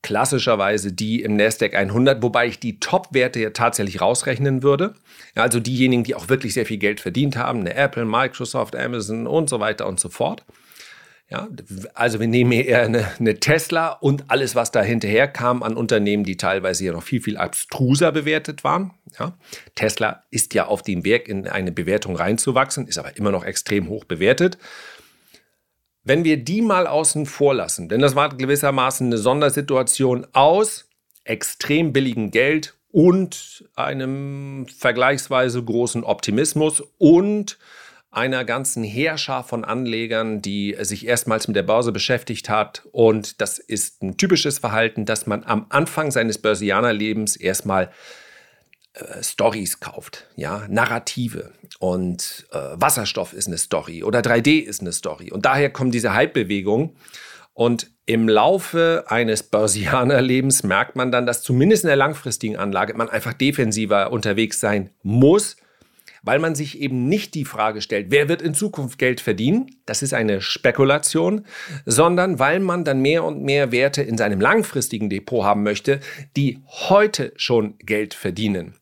klassischerweise 0.01 0.93
die 0.93 1.21
im 1.21 1.35
Nasdaq 1.35 1.75
100, 1.75 2.23
wobei 2.23 2.47
ich 2.47 2.59
die 2.59 2.79
Top-Werte 2.79 3.39
ja 3.39 3.51
tatsächlich 3.51 4.01
rausrechnen 4.01 4.63
würde. 4.63 4.95
Also 5.35 5.59
diejenigen, 5.59 6.03
die 6.03 6.15
auch 6.15 6.27
wirklich 6.27 6.55
sehr 6.55 6.65
viel 6.65 6.79
Geld 6.79 7.01
verdient 7.01 7.37
haben, 7.37 7.59
eine 7.59 7.75
Apple, 7.75 8.05
Microsoft, 8.05 8.75
Amazon 8.75 9.27
und 9.27 9.47
so 9.47 9.59
weiter 9.59 9.85
und 9.85 9.99
so 9.99 10.09
fort. 10.09 10.43
Ja, 11.29 11.49
also 11.93 12.21
wir 12.21 12.27
nehmen 12.27 12.53
hier 12.53 12.65
eher 12.65 12.83
eine, 12.83 13.05
eine 13.19 13.37
Tesla 13.37 13.89
und 13.91 14.31
alles, 14.31 14.55
was 14.55 14.71
da 14.71 14.81
hinterher 14.81 15.27
kam 15.27 15.61
an 15.61 15.75
Unternehmen, 15.75 16.23
die 16.23 16.37
teilweise 16.37 16.85
ja 16.85 16.93
noch 16.93 17.03
viel, 17.03 17.21
viel 17.21 17.35
abstruser 17.35 18.13
bewertet 18.13 18.63
waren. 18.63 18.93
Ja, 19.19 19.37
Tesla 19.75 20.23
ist 20.31 20.53
ja 20.53 20.67
auf 20.67 20.83
dem 20.83 21.03
Weg, 21.03 21.27
in 21.27 21.45
eine 21.47 21.73
Bewertung 21.73 22.15
reinzuwachsen, 22.15 22.87
ist 22.87 22.97
aber 22.97 23.17
immer 23.17 23.31
noch 23.31 23.43
extrem 23.43 23.89
hoch 23.89 24.05
bewertet. 24.05 24.57
Wenn 26.05 26.23
wir 26.23 26.37
die 26.37 26.61
mal 26.61 26.87
außen 26.87 27.25
vor 27.25 27.53
lassen, 27.53 27.89
denn 27.89 27.99
das 27.99 28.15
war 28.15 28.29
gewissermaßen 28.29 29.07
eine 29.07 29.17
Sondersituation 29.17 30.25
aus 30.31 30.87
extrem 31.25 31.91
billigem 31.91 32.31
Geld 32.31 32.77
und 32.89 33.65
einem 33.75 34.65
vergleichsweise 34.67 35.61
großen 35.61 36.05
Optimismus 36.05 36.81
und 36.97 37.57
einer 38.17 38.43
ganzen 38.45 38.83
Heerschar 38.83 39.43
von 39.43 39.63
Anlegern, 39.63 40.41
die 40.41 40.75
sich 40.81 41.05
erstmals 41.05 41.47
mit 41.47 41.55
der 41.55 41.61
Börse 41.61 41.91
beschäftigt 41.91 42.49
hat. 42.49 42.81
Und 42.91 43.41
das 43.41 43.59
ist 43.59 44.01
ein 44.01 44.17
typisches 44.17 44.57
Verhalten, 44.57 45.05
dass 45.05 45.27
man 45.27 45.43
am 45.43 45.67
Anfang 45.69 46.09
seines 46.09 46.39
Börsianerlebens 46.39 47.35
erstmal 47.35 47.91
äh, 48.93 49.21
Stories 49.21 49.79
kauft, 49.79 50.25
ja, 50.35 50.65
Narrative. 50.67 51.51
Und 51.77 52.47
äh, 52.51 52.57
Wasserstoff 52.57 53.33
ist 53.33 53.47
eine 53.47 53.59
Story 53.59 54.03
oder 54.03 54.21
3D 54.21 54.61
ist 54.61 54.81
eine 54.81 54.93
Story. 54.93 55.31
Und 55.31 55.45
daher 55.45 55.69
kommen 55.69 55.91
diese 55.91 56.15
Hype-Bewegungen. 56.15 56.95
Und 57.53 57.91
im 58.07 58.27
Laufe 58.27 59.05
eines 59.07 59.43
Börsianerlebens 59.43 60.63
merkt 60.63 60.95
man 60.95 61.11
dann, 61.11 61.27
dass 61.27 61.43
zumindest 61.43 61.83
in 61.83 61.89
der 61.89 61.97
langfristigen 61.97 62.57
Anlage 62.57 62.95
man 62.95 63.09
einfach 63.09 63.33
defensiver 63.33 64.11
unterwegs 64.11 64.59
sein 64.59 64.89
muss, 65.03 65.57
weil 66.27 66.39
man 66.39 66.55
sich 66.55 66.81
eben 66.81 67.07
nicht 67.07 67.35
die 67.35 67.45
Frage 67.45 67.81
stellt, 67.81 68.07
wer 68.09 68.27
wird 68.27 68.41
in 68.41 68.53
Zukunft 68.53 68.99
Geld 68.99 69.21
verdienen, 69.21 69.67
das 69.85 70.03
ist 70.03 70.13
eine 70.13 70.41
Spekulation, 70.41 71.45
sondern 71.85 72.37
weil 72.37 72.59
man 72.59 72.83
dann 72.83 73.01
mehr 73.01 73.23
und 73.23 73.43
mehr 73.43 73.71
Werte 73.71 74.01
in 74.03 74.17
seinem 74.17 74.41
langfristigen 74.41 75.09
Depot 75.09 75.45
haben 75.45 75.63
möchte, 75.63 76.01
die 76.35 76.59
heute 76.67 77.31
schon 77.37 77.77
Geld 77.79 78.13
verdienen. 78.13 78.75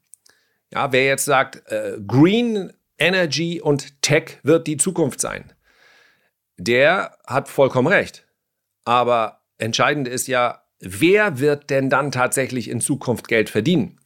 Ja, 0.73 0.91
wer 0.91 1.05
jetzt 1.05 1.25
sagt, 1.25 1.71
äh, 1.71 1.99
Green 2.07 2.73
Energy 2.97 3.61
und 3.61 4.01
Tech 4.01 4.39
wird 4.41 4.65
die 4.65 4.77
Zukunft 4.77 5.21
sein, 5.21 5.53
der 6.57 7.15
hat 7.27 7.47
vollkommen 7.47 7.87
recht. 7.87 8.25
Aber 8.85 9.43
entscheidend 9.59 10.07
ist 10.07 10.27
ja, 10.27 10.63
wer 10.79 11.37
wird 11.37 11.69
denn 11.69 11.91
dann 11.91 12.11
tatsächlich 12.11 12.71
in 12.71 12.81
Zukunft 12.81 13.27
Geld 13.27 13.51
verdienen? 13.51 13.99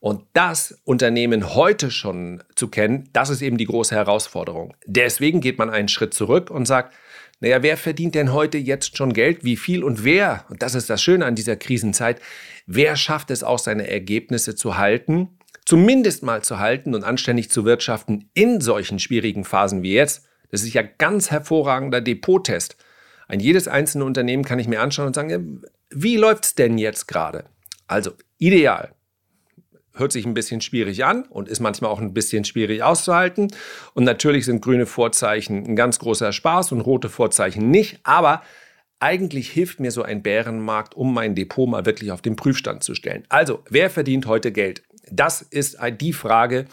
Und 0.00 0.24
das 0.32 0.78
Unternehmen 0.84 1.54
heute 1.54 1.90
schon 1.90 2.42
zu 2.54 2.68
kennen, 2.68 3.08
das 3.12 3.30
ist 3.30 3.42
eben 3.42 3.58
die 3.58 3.66
große 3.66 3.94
Herausforderung. 3.94 4.74
Deswegen 4.86 5.40
geht 5.40 5.58
man 5.58 5.70
einen 5.70 5.88
Schritt 5.88 6.14
zurück 6.14 6.50
und 6.50 6.66
sagt, 6.66 6.94
naja, 7.40 7.62
wer 7.62 7.76
verdient 7.76 8.14
denn 8.14 8.32
heute 8.32 8.56
jetzt 8.56 8.96
schon 8.96 9.12
Geld? 9.12 9.44
Wie 9.44 9.56
viel 9.56 9.84
und 9.84 10.04
wer? 10.04 10.46
Und 10.48 10.62
das 10.62 10.74
ist 10.74 10.88
das 10.88 11.02
Schöne 11.02 11.26
an 11.26 11.34
dieser 11.34 11.56
Krisenzeit. 11.56 12.20
Wer 12.66 12.96
schafft 12.96 13.30
es 13.30 13.44
auch, 13.44 13.58
seine 13.58 13.88
Ergebnisse 13.88 14.54
zu 14.54 14.78
halten 14.78 15.36
zumindest 15.66 16.22
mal 16.22 16.42
zu 16.42 16.58
halten 16.58 16.94
und 16.94 17.04
anständig 17.04 17.50
zu 17.50 17.66
wirtschaften 17.66 18.30
in 18.32 18.62
solchen 18.62 18.98
schwierigen 18.98 19.44
Phasen 19.44 19.82
wie 19.82 19.92
jetzt, 19.92 20.24
das 20.50 20.62
ist 20.62 20.72
ja 20.72 20.82
ganz 20.82 21.30
hervorragender 21.30 22.00
Depottest. 22.00 22.76
Ein 23.28 23.40
jedes 23.40 23.68
einzelne 23.68 24.04
Unternehmen 24.04 24.44
kann 24.44 24.60
ich 24.60 24.68
mir 24.68 24.80
anschauen 24.80 25.08
und 25.08 25.14
sagen, 25.14 25.62
wie 25.90 26.16
läuft 26.16 26.44
es 26.44 26.54
denn 26.54 26.78
jetzt 26.78 27.08
gerade? 27.08 27.44
Also 27.88 28.12
ideal. 28.38 28.92
Hört 29.96 30.12
sich 30.12 30.26
ein 30.26 30.34
bisschen 30.34 30.60
schwierig 30.60 31.04
an 31.04 31.24
und 31.24 31.48
ist 31.48 31.60
manchmal 31.60 31.90
auch 31.90 32.00
ein 32.00 32.14
bisschen 32.14 32.44
schwierig 32.44 32.82
auszuhalten. 32.82 33.48
Und 33.94 34.04
natürlich 34.04 34.44
sind 34.44 34.60
grüne 34.62 34.86
Vorzeichen 34.86 35.64
ein 35.64 35.76
ganz 35.76 35.98
großer 35.98 36.32
Spaß 36.32 36.72
und 36.72 36.82
rote 36.82 37.08
Vorzeichen 37.08 37.70
nicht. 37.70 38.00
Aber 38.02 38.42
eigentlich 39.00 39.50
hilft 39.50 39.80
mir 39.80 39.90
so 39.90 40.02
ein 40.02 40.22
Bärenmarkt, 40.22 40.94
um 40.94 41.12
mein 41.12 41.34
Depot 41.34 41.68
mal 41.68 41.86
wirklich 41.86 42.12
auf 42.12 42.22
den 42.22 42.36
Prüfstand 42.36 42.82
zu 42.84 42.94
stellen. 42.94 43.24
Also, 43.28 43.62
wer 43.68 43.90
verdient 43.90 44.26
heute 44.26 44.52
Geld? 44.52 44.82
Das 45.10 45.42
ist 45.42 45.78
die 46.00 46.12
Frage, 46.12 46.66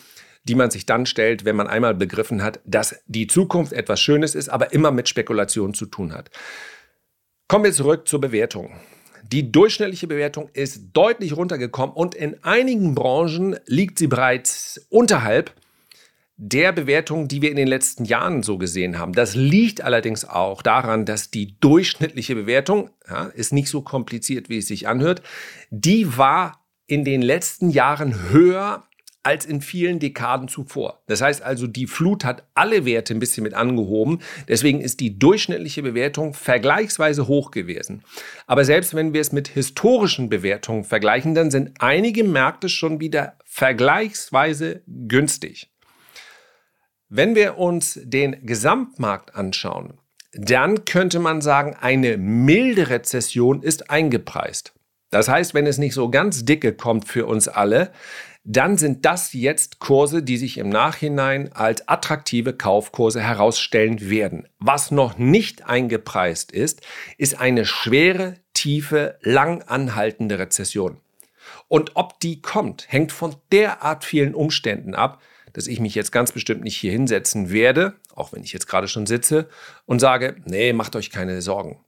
die 0.43 0.55
man 0.55 0.71
sich 0.71 0.85
dann 0.85 1.05
stellt, 1.05 1.45
wenn 1.45 1.55
man 1.55 1.67
einmal 1.67 1.93
begriffen 1.93 2.43
hat, 2.43 2.59
dass 2.65 3.01
die 3.07 3.27
Zukunft 3.27 3.73
etwas 3.73 4.01
Schönes 4.01 4.35
ist, 4.35 4.49
aber 4.49 4.73
immer 4.73 4.91
mit 4.91 5.07
Spekulation 5.07 5.73
zu 5.73 5.85
tun 5.85 6.13
hat. 6.13 6.29
Kommen 7.47 7.65
wir 7.65 7.71
zurück 7.71 8.07
zur 8.07 8.19
Bewertung. 8.19 8.73
Die 9.31 9.51
durchschnittliche 9.51 10.07
Bewertung 10.07 10.49
ist 10.53 10.81
deutlich 10.93 11.35
runtergekommen 11.35 11.95
und 11.95 12.15
in 12.15 12.43
einigen 12.43 12.93
Branchen 12.93 13.57
liegt 13.65 13.97
sie 13.97 14.07
bereits 14.07 14.85
unterhalb 14.89 15.53
der 16.35 16.71
Bewertung, 16.71 17.27
die 17.27 17.41
wir 17.41 17.51
in 17.51 17.55
den 17.55 17.67
letzten 17.67 18.05
Jahren 18.05 18.43
so 18.43 18.57
gesehen 18.57 18.97
haben. 18.97 19.13
Das 19.13 19.35
liegt 19.35 19.81
allerdings 19.81 20.25
auch 20.25 20.61
daran, 20.61 21.05
dass 21.05 21.31
die 21.31 21.59
durchschnittliche 21.59 22.35
Bewertung, 22.35 22.89
ja, 23.07 23.25
ist 23.25 23.53
nicht 23.53 23.69
so 23.69 23.81
kompliziert, 23.81 24.49
wie 24.49 24.57
es 24.57 24.67
sich 24.67 24.87
anhört, 24.87 25.21
die 25.69 26.17
war 26.17 26.63
in 26.87 27.05
den 27.05 27.21
letzten 27.21 27.69
Jahren 27.69 28.29
höher 28.29 28.83
als 29.23 29.45
in 29.45 29.61
vielen 29.61 29.99
Dekaden 29.99 30.49
zuvor. 30.49 31.01
Das 31.07 31.21
heißt 31.21 31.41
also, 31.41 31.65
die 31.65 31.87
Flut 31.87 32.25
hat 32.25 32.43
alle 32.53 32.85
Werte 32.85 33.13
ein 33.13 33.19
bisschen 33.19 33.43
mit 33.43 33.53
angehoben. 33.53 34.19
Deswegen 34.47 34.81
ist 34.81 34.99
die 34.99 35.17
durchschnittliche 35.17 35.81
Bewertung 35.81 36.33
vergleichsweise 36.33 37.27
hoch 37.27 37.51
gewesen. 37.51 38.03
Aber 38.47 38.65
selbst 38.65 38.93
wenn 38.93 39.13
wir 39.13 39.21
es 39.21 39.31
mit 39.31 39.47
historischen 39.47 40.29
Bewertungen 40.29 40.83
vergleichen, 40.83 41.33
dann 41.33 41.51
sind 41.51 41.71
einige 41.79 42.25
Märkte 42.25 42.67
schon 42.67 42.99
wieder 42.99 43.37
vergleichsweise 43.45 44.83
günstig. 44.87 45.69
Wenn 47.07 47.35
wir 47.35 47.57
uns 47.57 47.99
den 48.03 48.45
Gesamtmarkt 48.45 49.35
anschauen, 49.35 49.99
dann 50.33 50.83
könnte 50.83 51.19
man 51.19 51.41
sagen, 51.41 51.75
eine 51.79 52.17
milde 52.17 52.89
Rezession 52.89 53.61
ist 53.61 53.89
eingepreist. 53.89 54.73
Das 55.11 55.27
heißt, 55.27 55.53
wenn 55.53 55.67
es 55.67 55.77
nicht 55.77 55.93
so 55.93 56.09
ganz 56.09 56.43
dicke 56.43 56.73
kommt 56.73 57.07
für 57.07 57.27
uns 57.27 57.47
alle, 57.47 57.91
dann 58.43 58.77
sind 58.77 59.05
das 59.05 59.33
jetzt 59.33 59.79
Kurse, 59.79 60.21
die 60.21 60.37
sich 60.37 60.57
im 60.57 60.69
Nachhinein 60.69 61.53
als 61.53 61.87
attraktive 61.87 62.53
Kaufkurse 62.53 63.21
herausstellen 63.21 64.09
werden. 64.09 64.47
Was 64.59 64.91
noch 64.91 65.17
nicht 65.17 65.65
eingepreist 65.65 66.51
ist, 66.51 66.81
ist 67.17 67.39
eine 67.39 67.65
schwere, 67.65 68.35
tiefe, 68.53 69.17
lang 69.21 69.61
anhaltende 69.63 70.39
Rezession. 70.39 70.97
Und 71.67 71.91
ob 71.95 72.19
die 72.19 72.41
kommt, 72.41 72.91
hängt 72.91 73.11
von 73.11 73.35
derart 73.51 74.03
vielen 74.03 74.35
Umständen 74.35 74.93
ab, 74.93 75.21
dass 75.53 75.67
ich 75.67 75.79
mich 75.79 75.95
jetzt 75.95 76.11
ganz 76.11 76.31
bestimmt 76.31 76.63
nicht 76.63 76.77
hier 76.77 76.91
hinsetzen 76.91 77.51
werde, 77.51 77.93
auch 78.13 78.33
wenn 78.33 78.43
ich 78.43 78.53
jetzt 78.53 78.67
gerade 78.67 78.87
schon 78.87 79.05
sitze, 79.05 79.47
und 79.85 79.99
sage, 79.99 80.35
nee, 80.45 80.73
macht 80.73 80.95
euch 80.95 81.11
keine 81.11 81.41
Sorgen. 81.41 81.79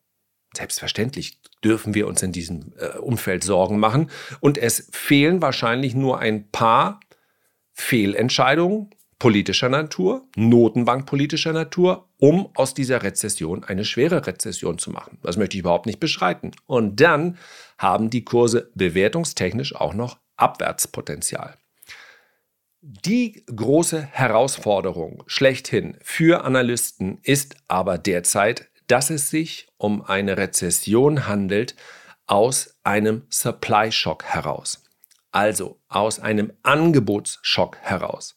Selbstverständlich 0.55 1.39
dürfen 1.63 1.93
wir 1.93 2.07
uns 2.07 2.21
in 2.23 2.31
diesem 2.31 2.73
äh, 2.77 2.97
Umfeld 2.97 3.43
Sorgen 3.43 3.79
machen. 3.79 4.09
Und 4.39 4.57
es 4.57 4.89
fehlen 4.91 5.41
wahrscheinlich 5.41 5.95
nur 5.95 6.19
ein 6.19 6.49
paar 6.51 6.99
Fehlentscheidungen 7.73 8.89
politischer 9.19 9.69
Natur, 9.69 10.27
Notenbankpolitischer 10.35 11.53
Natur, 11.53 12.09
um 12.17 12.49
aus 12.55 12.73
dieser 12.73 13.03
Rezession 13.03 13.63
eine 13.63 13.85
schwere 13.85 14.27
Rezession 14.27 14.77
zu 14.77 14.91
machen. 14.91 15.17
Das 15.23 15.37
möchte 15.37 15.55
ich 15.55 15.61
überhaupt 15.61 15.85
nicht 15.85 15.99
beschreiten. 15.99 16.51
Und 16.65 16.99
dann 16.99 17.37
haben 17.77 18.09
die 18.09 18.25
Kurse 18.25 18.71
bewertungstechnisch 18.75 19.75
auch 19.75 19.93
noch 19.93 20.17
Abwärtspotenzial. 20.37 21.55
Die 22.81 23.43
große 23.47 23.99
Herausforderung 23.99 25.23
schlechthin 25.25 25.97
für 26.03 26.43
Analysten 26.43 27.17
ist 27.23 27.55
aber 27.67 27.97
derzeit 27.97 28.69
dass 28.87 29.09
es 29.09 29.29
sich 29.29 29.67
um 29.77 30.01
eine 30.03 30.37
Rezession 30.37 31.27
handelt 31.27 31.75
aus 32.27 32.77
einem 32.83 33.23
Supply 33.29 33.91
Shock 33.91 34.23
heraus. 34.23 34.83
Also 35.31 35.79
aus 35.89 36.19
einem 36.19 36.53
Angebotsschock 36.63 37.77
heraus. 37.81 38.35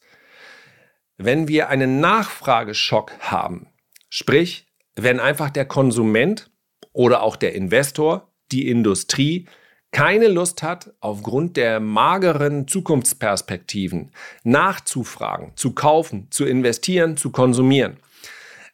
Wenn 1.17 1.47
wir 1.47 1.69
einen 1.69 1.99
Nachfrageschock 1.99 3.13
haben, 3.19 3.67
sprich, 4.09 4.67
wenn 4.95 5.19
einfach 5.19 5.49
der 5.49 5.65
Konsument 5.65 6.49
oder 6.93 7.21
auch 7.21 7.35
der 7.35 7.53
Investor, 7.55 8.31
die 8.51 8.67
Industrie 8.67 9.47
keine 9.91 10.27
Lust 10.27 10.61
hat, 10.61 10.93
aufgrund 10.99 11.57
der 11.57 11.79
mageren 11.79 12.67
Zukunftsperspektiven 12.67 14.11
nachzufragen, 14.43 15.53
zu 15.55 15.73
kaufen, 15.73 16.27
zu 16.29 16.45
investieren, 16.45 17.17
zu 17.17 17.31
konsumieren, 17.31 17.97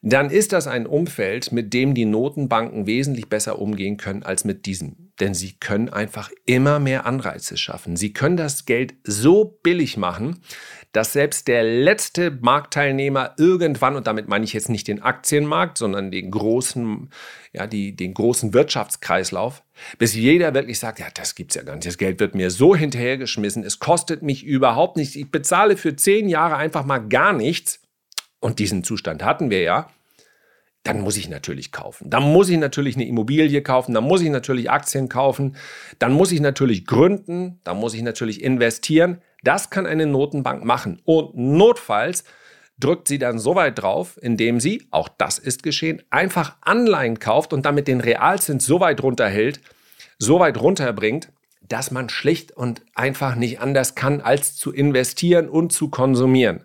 dann 0.07 0.29
ist 0.29 0.53
das 0.53 0.67
ein 0.67 0.85
Umfeld, 0.85 1.51
mit 1.51 1.73
dem 1.73 1.95
die 1.95 2.05
Notenbanken 2.05 2.85
wesentlich 2.85 3.27
besser 3.27 3.57
umgehen 3.57 3.97
können 3.97 4.21
als 4.21 4.45
mit 4.45 4.67
diesem. 4.67 5.11
Denn 5.19 5.33
sie 5.33 5.53
können 5.53 5.89
einfach 5.89 6.29
immer 6.45 6.79
mehr 6.79 7.07
Anreize 7.07 7.57
schaffen. 7.57 7.95
Sie 7.95 8.13
können 8.13 8.37
das 8.37 8.65
Geld 8.65 8.93
so 9.03 9.57
billig 9.63 9.97
machen, 9.97 10.41
dass 10.91 11.13
selbst 11.13 11.47
der 11.47 11.63
letzte 11.63 12.29
Marktteilnehmer 12.29 13.33
irgendwann, 13.39 13.95
und 13.95 14.05
damit 14.05 14.27
meine 14.27 14.45
ich 14.45 14.53
jetzt 14.53 14.69
nicht 14.69 14.87
den 14.87 15.01
Aktienmarkt, 15.01 15.79
sondern 15.79 16.11
den 16.11 16.29
großen, 16.29 17.09
ja, 17.51 17.65
die, 17.65 17.95
den 17.95 18.13
großen 18.13 18.53
Wirtschaftskreislauf, 18.53 19.63
bis 19.97 20.13
jeder 20.13 20.53
wirklich 20.53 20.77
sagt, 20.77 20.99
ja, 20.99 21.07
das 21.15 21.33
gibt's 21.33 21.55
ja 21.55 21.63
gar 21.63 21.73
nicht. 21.73 21.87
Das 21.87 21.97
Geld 21.97 22.19
wird 22.19 22.35
mir 22.35 22.51
so 22.51 22.75
hinterhergeschmissen. 22.75 23.63
Es 23.63 23.79
kostet 23.79 24.21
mich 24.21 24.43
überhaupt 24.43 24.97
nichts. 24.97 25.15
Ich 25.15 25.31
bezahle 25.31 25.77
für 25.77 25.95
zehn 25.95 26.29
Jahre 26.29 26.57
einfach 26.57 26.85
mal 26.85 26.99
gar 26.99 27.33
nichts. 27.33 27.81
Und 28.39 28.59
diesen 28.59 28.83
Zustand 28.83 29.23
hatten 29.23 29.49
wir 29.49 29.63
ja 29.63 29.89
dann 30.85 31.01
muss 31.01 31.17
ich 31.17 31.29
natürlich 31.29 31.71
kaufen. 31.71 32.09
Dann 32.11 32.31
muss 32.31 32.47
ich 32.47 32.57
natürlich 32.57 32.95
eine 32.95 33.07
Immobilie 33.07 33.61
kaufen, 33.63 33.93
dann 33.93 34.03
muss 34.03 34.21
ich 34.21 34.29
natürlich 34.29 34.69
Aktien 34.69 35.09
kaufen, 35.09 35.55
dann 35.97 36.13
muss 36.13 36.31
ich 36.31 36.39
natürlich 36.39 36.85
gründen, 36.85 37.59
dann 37.63 37.77
muss 37.77 37.95
ich 37.95 38.03
natürlich 38.03 38.43
investieren. 38.43 39.19
Das 39.43 39.71
kann 39.71 39.87
eine 39.87 40.05
Notenbank 40.05 40.63
machen. 40.63 41.01
Und 41.03 41.35
notfalls 41.35 42.23
drückt 42.79 43.07
sie 43.07 43.17
dann 43.17 43.39
so 43.39 43.55
weit 43.55 43.81
drauf, 43.81 44.19
indem 44.21 44.59
sie, 44.59 44.87
auch 44.91 45.09
das 45.09 45.39
ist 45.39 45.63
geschehen, 45.63 46.03
einfach 46.11 46.57
Anleihen 46.61 47.17
kauft 47.17 47.51
und 47.51 47.65
damit 47.65 47.87
den 47.87 47.99
Realzins 47.99 48.65
so 48.65 48.79
weit 48.79 49.01
runterhält, 49.01 49.61
so 50.19 50.39
weit 50.39 50.61
runterbringt, 50.61 51.31
dass 51.61 51.89
man 51.89 52.09
schlicht 52.09 52.51
und 52.51 52.83
einfach 52.93 53.35
nicht 53.35 53.59
anders 53.59 53.95
kann, 53.95 54.21
als 54.21 54.55
zu 54.55 54.71
investieren 54.71 55.49
und 55.49 55.73
zu 55.73 55.89
konsumieren. 55.89 56.63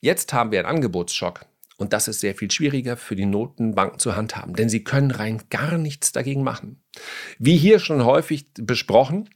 Jetzt 0.00 0.32
haben 0.32 0.52
wir 0.52 0.60
einen 0.60 0.68
Angebotsschock. 0.68 1.49
Und 1.80 1.94
das 1.94 2.08
ist 2.08 2.20
sehr 2.20 2.34
viel 2.34 2.50
schwieriger 2.50 2.98
für 2.98 3.16
die 3.16 3.24
Notenbanken 3.24 3.98
zu 3.98 4.14
handhaben, 4.14 4.54
denn 4.54 4.68
sie 4.68 4.84
können 4.84 5.10
rein 5.10 5.40
gar 5.48 5.78
nichts 5.78 6.12
dagegen 6.12 6.42
machen. 6.42 6.82
Wie 7.38 7.56
hier 7.56 7.78
schon 7.78 8.04
häufig 8.04 8.48
besprochen, 8.52 9.30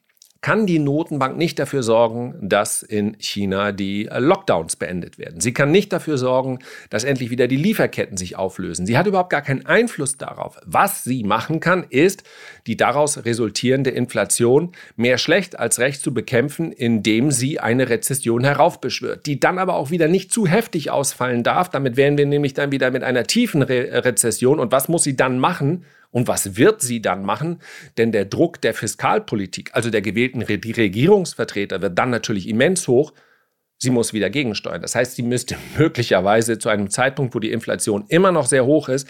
kann 0.44 0.66
die 0.66 0.78
Notenbank 0.78 1.38
nicht 1.38 1.58
dafür 1.58 1.82
sorgen, 1.82 2.34
dass 2.38 2.82
in 2.82 3.16
China 3.18 3.72
die 3.72 4.08
äh, 4.08 4.18
Lockdowns 4.18 4.76
beendet 4.76 5.16
werden. 5.16 5.40
Sie 5.40 5.54
kann 5.54 5.70
nicht 5.70 5.90
dafür 5.90 6.18
sorgen, 6.18 6.58
dass 6.90 7.02
endlich 7.02 7.30
wieder 7.30 7.48
die 7.48 7.56
Lieferketten 7.56 8.18
sich 8.18 8.36
auflösen. 8.36 8.84
Sie 8.84 8.98
hat 8.98 9.06
überhaupt 9.06 9.30
gar 9.30 9.40
keinen 9.40 9.64
Einfluss 9.64 10.18
darauf. 10.18 10.58
Was 10.66 11.02
sie 11.02 11.24
machen 11.24 11.60
kann, 11.60 11.86
ist, 11.88 12.24
die 12.66 12.76
daraus 12.76 13.24
resultierende 13.24 13.88
Inflation 13.88 14.72
mehr 14.96 15.16
schlecht 15.16 15.58
als 15.58 15.78
recht 15.78 16.02
zu 16.02 16.12
bekämpfen, 16.12 16.72
indem 16.72 17.30
sie 17.30 17.58
eine 17.58 17.88
Rezession 17.88 18.44
heraufbeschwört, 18.44 19.24
die 19.24 19.40
dann 19.40 19.58
aber 19.58 19.76
auch 19.76 19.90
wieder 19.90 20.08
nicht 20.08 20.30
zu 20.30 20.46
heftig 20.46 20.90
ausfallen 20.90 21.42
darf. 21.42 21.70
Damit 21.70 21.96
wären 21.96 22.18
wir 22.18 22.26
nämlich 22.26 22.52
dann 22.52 22.70
wieder 22.70 22.90
mit 22.90 23.02
einer 23.02 23.24
tiefen 23.24 23.62
Re 23.62 24.04
Rezession. 24.04 24.60
Und 24.60 24.72
was 24.72 24.90
muss 24.90 25.04
sie 25.04 25.16
dann 25.16 25.38
machen? 25.38 25.86
Und 26.14 26.28
was 26.28 26.56
wird 26.56 26.80
sie 26.80 27.02
dann 27.02 27.24
machen? 27.24 27.58
Denn 27.98 28.12
der 28.12 28.24
Druck 28.24 28.60
der 28.60 28.72
Fiskalpolitik, 28.72 29.70
also 29.74 29.90
der 29.90 30.00
gewählten 30.00 30.42
Regierungsvertreter, 30.42 31.82
wird 31.82 31.98
dann 31.98 32.10
natürlich 32.10 32.48
immens 32.48 32.86
hoch. 32.86 33.12
Sie 33.78 33.90
muss 33.90 34.12
wieder 34.12 34.30
gegensteuern. 34.30 34.80
Das 34.80 34.94
heißt, 34.94 35.16
sie 35.16 35.24
müsste 35.24 35.56
möglicherweise 35.76 36.56
zu 36.60 36.68
einem 36.68 36.88
Zeitpunkt, 36.88 37.34
wo 37.34 37.40
die 37.40 37.50
Inflation 37.50 38.04
immer 38.06 38.30
noch 38.30 38.46
sehr 38.46 38.64
hoch 38.64 38.88
ist, 38.88 39.08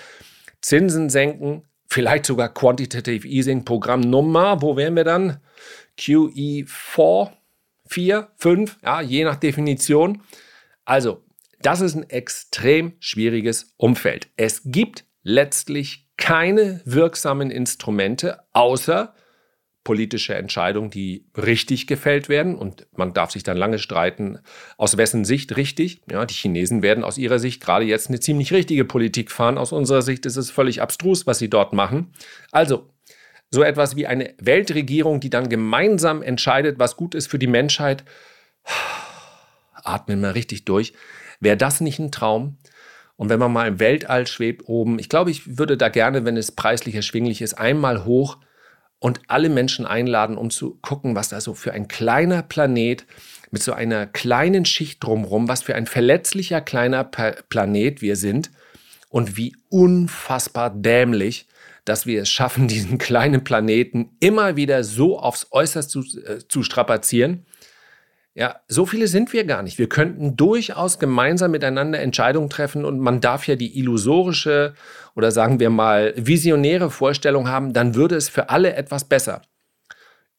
Zinsen 0.62 1.10
senken, 1.10 1.64
vielleicht 1.90 2.24
sogar 2.24 2.48
Quantitative 2.48 3.28
Easing 3.28 3.66
Programm 3.66 4.00
Nummer, 4.00 4.62
wo 4.62 4.78
wären 4.78 4.96
wir 4.96 5.04
dann? 5.04 5.42
QE4, 5.98 7.32
4, 7.86 8.28
5, 8.38 8.78
ja, 8.82 9.02
je 9.02 9.24
nach 9.24 9.36
Definition. 9.36 10.22
Also, 10.86 11.22
das 11.60 11.82
ist 11.82 11.96
ein 11.96 12.08
extrem 12.08 12.94
schwieriges 12.98 13.74
Umfeld. 13.76 14.28
Es 14.36 14.62
gibt 14.64 15.04
letztlich 15.24 16.08
keine 16.16 16.80
wirksamen 16.84 17.50
Instrumente, 17.50 18.38
außer 18.52 19.14
politische 19.82 20.34
Entscheidungen, 20.34 20.90
die 20.90 21.26
richtig 21.36 21.86
gefällt 21.86 22.28
werden. 22.28 22.54
Und 22.54 22.86
man 22.96 23.12
darf 23.12 23.32
sich 23.32 23.42
dann 23.42 23.56
lange 23.56 23.78
streiten, 23.78 24.38
aus 24.78 24.96
wessen 24.96 25.24
Sicht 25.24 25.56
richtig. 25.56 26.00
Ja, 26.10 26.24
die 26.24 26.34
Chinesen 26.34 26.82
werden 26.82 27.04
aus 27.04 27.18
ihrer 27.18 27.38
Sicht 27.38 27.62
gerade 27.62 27.84
jetzt 27.84 28.08
eine 28.08 28.20
ziemlich 28.20 28.52
richtige 28.52 28.84
Politik 28.84 29.30
fahren. 29.30 29.58
Aus 29.58 29.72
unserer 29.72 30.02
Sicht 30.02 30.24
ist 30.24 30.36
es 30.36 30.50
völlig 30.50 30.80
abstrus, 30.80 31.26
was 31.26 31.38
sie 31.38 31.50
dort 31.50 31.74
machen. 31.74 32.12
Also, 32.50 32.90
so 33.50 33.62
etwas 33.62 33.94
wie 33.94 34.06
eine 34.06 34.34
Weltregierung, 34.38 35.20
die 35.20 35.30
dann 35.30 35.48
gemeinsam 35.48 36.22
entscheidet, 36.22 36.78
was 36.78 36.96
gut 36.96 37.14
ist 37.14 37.28
für 37.28 37.38
die 37.38 37.46
Menschheit. 37.46 38.04
Atmen 39.84 40.22
mal 40.22 40.30
richtig 40.30 40.64
durch. 40.64 40.94
Wäre 41.40 41.58
das 41.58 41.82
nicht 41.82 41.98
ein 41.98 42.10
Traum? 42.10 42.56
Und 43.16 43.28
wenn 43.28 43.38
man 43.38 43.52
mal 43.52 43.68
im 43.68 43.80
Weltall 43.80 44.26
schwebt 44.26 44.68
oben, 44.68 44.98
ich 44.98 45.08
glaube, 45.08 45.30
ich 45.30 45.58
würde 45.58 45.76
da 45.76 45.88
gerne, 45.88 46.24
wenn 46.24 46.36
es 46.36 46.52
preislich 46.52 46.94
erschwinglich 46.94 47.42
ist, 47.42 47.54
einmal 47.54 48.04
hoch 48.04 48.38
und 48.98 49.20
alle 49.28 49.48
Menschen 49.48 49.86
einladen, 49.86 50.36
um 50.36 50.50
zu 50.50 50.78
gucken, 50.80 51.14
was 51.14 51.28
da 51.28 51.40
so 51.40 51.54
für 51.54 51.72
ein 51.72 51.88
kleiner 51.88 52.42
Planet 52.42 53.06
mit 53.50 53.62
so 53.62 53.72
einer 53.72 54.06
kleinen 54.06 54.64
Schicht 54.64 55.04
drumherum, 55.04 55.46
was 55.46 55.62
für 55.62 55.74
ein 55.74 55.86
verletzlicher 55.86 56.60
kleiner 56.60 57.04
Planet 57.04 58.02
wir 58.02 58.16
sind 58.16 58.50
und 59.10 59.36
wie 59.36 59.54
unfassbar 59.68 60.70
dämlich, 60.70 61.46
dass 61.84 62.06
wir 62.06 62.22
es 62.22 62.30
schaffen, 62.30 62.66
diesen 62.68 62.98
kleinen 62.98 63.44
Planeten 63.44 64.16
immer 64.18 64.56
wieder 64.56 64.82
so 64.82 65.20
aufs 65.20 65.48
Äußerste 65.52 65.90
zu, 65.90 66.20
äh, 66.20 66.38
zu 66.48 66.62
strapazieren 66.64 67.46
ja, 68.36 68.60
so 68.66 68.84
viele 68.84 69.06
sind 69.06 69.32
wir 69.32 69.44
gar 69.44 69.62
nicht. 69.62 69.78
Wir 69.78 69.88
könnten 69.88 70.36
durchaus 70.36 70.98
gemeinsam 70.98 71.52
miteinander 71.52 72.00
Entscheidungen 72.00 72.50
treffen 72.50 72.84
und 72.84 72.98
man 72.98 73.20
darf 73.20 73.46
ja 73.46 73.54
die 73.54 73.78
illusorische 73.78 74.74
oder 75.14 75.30
sagen 75.30 75.60
wir 75.60 75.70
mal 75.70 76.14
visionäre 76.16 76.90
Vorstellung 76.90 77.48
haben, 77.48 77.72
dann 77.72 77.94
würde 77.94 78.16
es 78.16 78.28
für 78.28 78.50
alle 78.50 78.74
etwas 78.74 79.04
besser. 79.04 79.42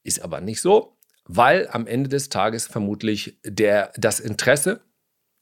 Ist 0.02 0.22
aber 0.22 0.42
nicht 0.42 0.60
so, 0.60 0.98
weil 1.24 1.68
am 1.72 1.86
Ende 1.86 2.10
des 2.10 2.28
Tages 2.28 2.66
vermutlich 2.66 3.38
der, 3.44 3.92
das 3.96 4.20
Interesse, 4.20 4.82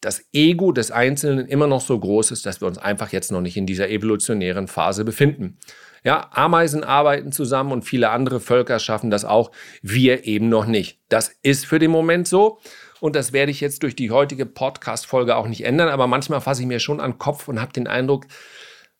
das 0.00 0.26
Ego 0.32 0.72
des 0.72 0.90
Einzelnen 0.90 1.46
immer 1.46 1.66
noch 1.66 1.80
so 1.80 1.98
groß 1.98 2.30
ist, 2.30 2.46
dass 2.46 2.60
wir 2.60 2.68
uns 2.68 2.78
einfach 2.78 3.12
jetzt 3.12 3.32
noch 3.32 3.40
nicht 3.40 3.56
in 3.56 3.66
dieser 3.66 3.88
evolutionären 3.88 4.68
Phase 4.68 5.04
befinden. 5.04 5.58
Ja, 6.04 6.28
Ameisen 6.32 6.84
arbeiten 6.84 7.32
zusammen 7.32 7.72
und 7.72 7.82
viele 7.82 8.10
andere 8.10 8.38
Völker 8.38 8.78
schaffen 8.78 9.10
das 9.10 9.24
auch. 9.24 9.50
Wir 9.80 10.26
eben 10.26 10.50
noch 10.50 10.66
nicht. 10.66 11.00
Das 11.08 11.34
ist 11.42 11.64
für 11.64 11.78
den 11.78 11.90
Moment 11.90 12.28
so. 12.28 12.60
Und 13.00 13.16
das 13.16 13.32
werde 13.32 13.50
ich 13.50 13.60
jetzt 13.60 13.82
durch 13.82 13.96
die 13.96 14.10
heutige 14.10 14.44
Podcast-Folge 14.44 15.36
auch 15.36 15.48
nicht 15.48 15.64
ändern. 15.64 15.88
Aber 15.88 16.06
manchmal 16.06 16.42
fasse 16.42 16.60
ich 16.60 16.68
mir 16.68 16.78
schon 16.78 17.00
an 17.00 17.12
den 17.12 17.18
Kopf 17.18 17.48
und 17.48 17.60
habe 17.60 17.72
den 17.72 17.86
Eindruck, 17.86 18.26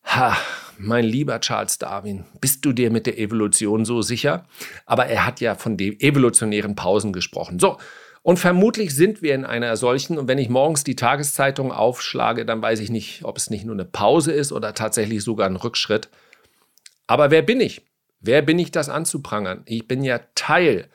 ha, 0.05 0.37
mein 0.79 1.05
lieber 1.05 1.41
Charles 1.41 1.79
Darwin, 1.79 2.25
bist 2.41 2.65
du 2.65 2.73
dir 2.73 2.91
mit 2.91 3.07
der 3.07 3.19
Evolution 3.19 3.85
so 3.85 4.01
sicher? 4.03 4.47
Aber 4.87 5.07
er 5.07 5.27
hat 5.27 5.41
ja 5.41 5.55
von 5.55 5.77
den 5.77 6.01
evolutionären 6.01 6.75
Pausen 6.75 7.13
gesprochen. 7.13 7.59
So. 7.59 7.79
Und 8.25 8.39
vermutlich 8.39 8.95
sind 8.95 9.21
wir 9.21 9.35
in 9.35 9.45
einer 9.45 9.77
solchen. 9.77 10.17
Und 10.17 10.29
wenn 10.29 10.39
ich 10.39 10.49
morgens 10.49 10.83
die 10.83 10.97
Tageszeitung 10.97 11.71
aufschlage, 11.71 12.47
dann 12.47 12.63
weiß 12.63 12.81
ich 12.81 12.89
nicht, 12.89 13.23
ob 13.23 13.37
es 13.37 13.51
nicht 13.51 13.67
nur 13.67 13.75
eine 13.75 13.85
Pause 13.85 14.33
ist 14.33 14.51
oder 14.51 14.73
tatsächlich 14.73 15.23
sogar 15.23 15.47
ein 15.47 15.57
Rückschritt. 15.57 16.09
Aber 17.07 17.31
wer 17.31 17.43
bin 17.43 17.61
ich? 17.61 17.83
Wer 18.21 18.41
bin 18.41 18.59
ich, 18.59 18.71
das 18.71 18.89
anzuprangern? 18.89 19.61
Ich 19.67 19.87
bin 19.87 20.03
ja 20.03 20.21
Teil 20.35 20.89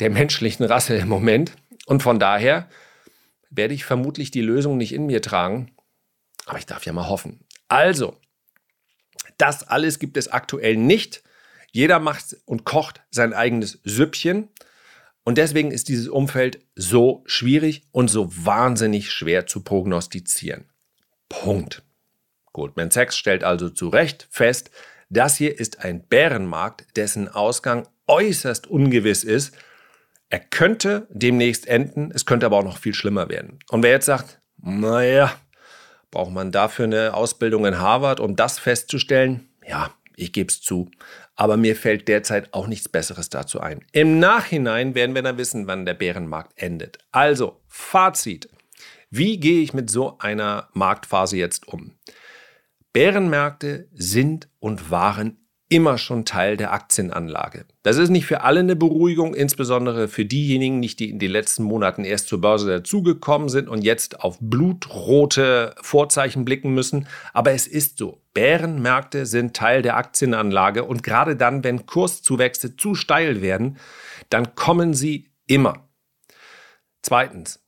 der 0.00 0.08
menschlichen 0.08 0.64
Rasse 0.64 0.96
im 0.96 1.08
Moment 1.08 1.52
und 1.84 2.02
von 2.02 2.18
daher 2.18 2.66
werde 3.50 3.74
ich 3.74 3.84
vermutlich 3.84 4.30
die 4.30 4.40
Lösung 4.40 4.78
nicht 4.78 4.94
in 4.94 5.04
mir 5.04 5.20
tragen, 5.20 5.72
aber 6.46 6.58
ich 6.58 6.64
darf 6.64 6.86
ja 6.86 6.94
mal 6.94 7.10
hoffen. 7.10 7.44
Also, 7.68 8.16
das 9.36 9.68
alles 9.68 9.98
gibt 9.98 10.16
es 10.16 10.28
aktuell 10.28 10.78
nicht. 10.78 11.22
Jeder 11.72 11.98
macht 11.98 12.38
und 12.46 12.64
kocht 12.64 13.02
sein 13.10 13.34
eigenes 13.34 13.80
Süppchen 13.84 14.48
und 15.30 15.38
deswegen 15.38 15.70
ist 15.70 15.88
dieses 15.88 16.08
Umfeld 16.08 16.58
so 16.74 17.22
schwierig 17.24 17.84
und 17.92 18.08
so 18.08 18.28
wahnsinnig 18.44 19.12
schwer 19.12 19.46
zu 19.46 19.62
prognostizieren. 19.62 20.64
Punkt. 21.28 21.84
Goldman 22.52 22.90
Sachs 22.90 23.16
stellt 23.16 23.44
also 23.44 23.70
zu 23.70 23.90
Recht 23.90 24.26
fest, 24.32 24.72
das 25.08 25.36
hier 25.36 25.56
ist 25.56 25.84
ein 25.84 26.02
Bärenmarkt, 26.02 26.96
dessen 26.96 27.28
Ausgang 27.28 27.86
äußerst 28.08 28.66
ungewiss 28.66 29.22
ist. 29.22 29.54
Er 30.30 30.40
könnte 30.40 31.06
demnächst 31.10 31.68
enden, 31.68 32.10
es 32.12 32.26
könnte 32.26 32.46
aber 32.46 32.56
auch 32.56 32.64
noch 32.64 32.78
viel 32.78 32.94
schlimmer 32.94 33.28
werden. 33.28 33.60
Und 33.70 33.84
wer 33.84 33.92
jetzt 33.92 34.06
sagt, 34.06 34.40
naja, 34.60 35.32
braucht 36.10 36.32
man 36.32 36.50
dafür 36.50 36.86
eine 36.86 37.14
Ausbildung 37.14 37.66
in 37.66 37.78
Harvard, 37.78 38.18
um 38.18 38.34
das 38.34 38.58
festzustellen? 38.58 39.48
Ja, 39.64 39.94
ich 40.20 40.32
gebe 40.32 40.48
es 40.48 40.60
zu. 40.60 40.90
Aber 41.34 41.56
mir 41.56 41.74
fällt 41.74 42.08
derzeit 42.08 42.52
auch 42.52 42.66
nichts 42.66 42.88
Besseres 42.88 43.30
dazu 43.30 43.60
ein. 43.60 43.84
Im 43.92 44.18
Nachhinein 44.18 44.94
werden 44.94 45.14
wir 45.14 45.22
dann 45.22 45.38
wissen, 45.38 45.66
wann 45.66 45.86
der 45.86 45.94
Bärenmarkt 45.94 46.52
endet. 46.56 46.98
Also, 47.10 47.60
Fazit. 47.66 48.48
Wie 49.10 49.40
gehe 49.40 49.62
ich 49.62 49.74
mit 49.74 49.90
so 49.90 50.18
einer 50.18 50.68
Marktphase 50.72 51.36
jetzt 51.36 51.66
um? 51.66 51.96
Bärenmärkte 52.92 53.88
sind 53.92 54.48
und 54.58 54.90
waren 54.90 55.39
immer 55.70 55.98
schon 55.98 56.24
Teil 56.24 56.56
der 56.56 56.72
Aktienanlage. 56.72 57.64
Das 57.84 57.96
ist 57.96 58.10
nicht 58.10 58.26
für 58.26 58.42
alle 58.42 58.60
eine 58.60 58.74
Beruhigung, 58.74 59.34
insbesondere 59.34 60.08
für 60.08 60.24
diejenigen 60.24 60.80
nicht, 60.80 60.98
die 60.98 61.08
in 61.08 61.20
den 61.20 61.30
letzten 61.30 61.62
Monaten 61.62 62.04
erst 62.04 62.28
zur 62.28 62.40
Börse 62.40 62.68
dazugekommen 62.68 63.48
sind 63.48 63.68
und 63.68 63.82
jetzt 63.82 64.20
auf 64.20 64.36
blutrote 64.40 65.76
Vorzeichen 65.80 66.44
blicken 66.44 66.74
müssen. 66.74 67.06
Aber 67.32 67.52
es 67.52 67.68
ist 67.68 67.98
so. 67.98 68.20
Bärenmärkte 68.34 69.26
sind 69.26 69.54
Teil 69.54 69.82
der 69.82 69.96
Aktienanlage 69.96 70.84
und 70.84 71.02
gerade 71.02 71.36
dann, 71.36 71.62
wenn 71.64 71.86
Kurszuwächse 71.86 72.76
zu 72.76 72.94
steil 72.94 73.40
werden, 73.40 73.78
dann 74.28 74.54
kommen 74.56 74.92
sie 74.92 75.30
immer. 75.46 75.88
Zweitens, 77.02 77.60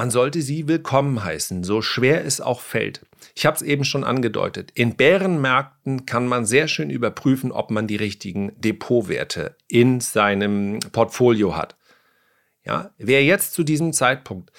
man 0.00 0.10
sollte 0.10 0.40
sie 0.40 0.66
willkommen 0.66 1.22
heißen, 1.22 1.62
so 1.62 1.82
schwer 1.82 2.24
es 2.24 2.40
auch 2.40 2.62
fällt. 2.62 3.04
Ich 3.34 3.44
habe 3.44 3.56
es 3.56 3.60
eben 3.60 3.84
schon 3.84 4.02
angedeutet. 4.02 4.70
In 4.70 4.96
Bärenmärkten 4.96 6.06
kann 6.06 6.26
man 6.26 6.46
sehr 6.46 6.68
schön 6.68 6.88
überprüfen, 6.88 7.52
ob 7.52 7.70
man 7.70 7.86
die 7.86 7.96
richtigen 7.96 8.58
Depotwerte 8.58 9.56
in 9.68 10.00
seinem 10.00 10.80
Portfolio 10.92 11.54
hat. 11.54 11.76
Ja, 12.64 12.94
wer 12.96 13.22
jetzt 13.22 13.52
zu 13.52 13.62
diesem 13.62 13.92
Zeitpunkt 13.92 14.52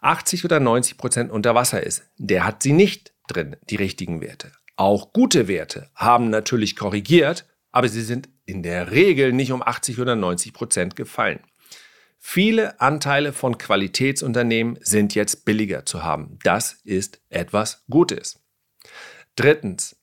80 0.00 0.44
oder 0.44 0.58
90 0.58 0.98
Prozent 0.98 1.30
unter 1.30 1.54
Wasser 1.54 1.80
ist, 1.80 2.02
der 2.16 2.44
hat 2.44 2.64
sie 2.64 2.72
nicht 2.72 3.12
drin, 3.28 3.54
die 3.70 3.76
richtigen 3.76 4.20
Werte. 4.20 4.50
Auch 4.74 5.12
gute 5.12 5.46
Werte 5.46 5.90
haben 5.94 6.28
natürlich 6.28 6.74
korrigiert, 6.74 7.46
aber 7.70 7.88
sie 7.88 8.02
sind 8.02 8.28
in 8.46 8.64
der 8.64 8.90
Regel 8.90 9.32
nicht 9.32 9.52
um 9.52 9.62
80 9.62 10.00
oder 10.00 10.16
90 10.16 10.52
Prozent 10.52 10.96
gefallen. 10.96 11.38
Viele 12.18 12.80
Anteile 12.80 13.32
von 13.32 13.58
Qualitätsunternehmen 13.58 14.78
sind 14.82 15.14
jetzt 15.14 15.44
billiger 15.44 15.86
zu 15.86 16.02
haben. 16.02 16.38
Das 16.42 16.80
ist 16.84 17.20
etwas 17.28 17.84
Gutes. 17.88 18.40
Drittens, 19.36 19.96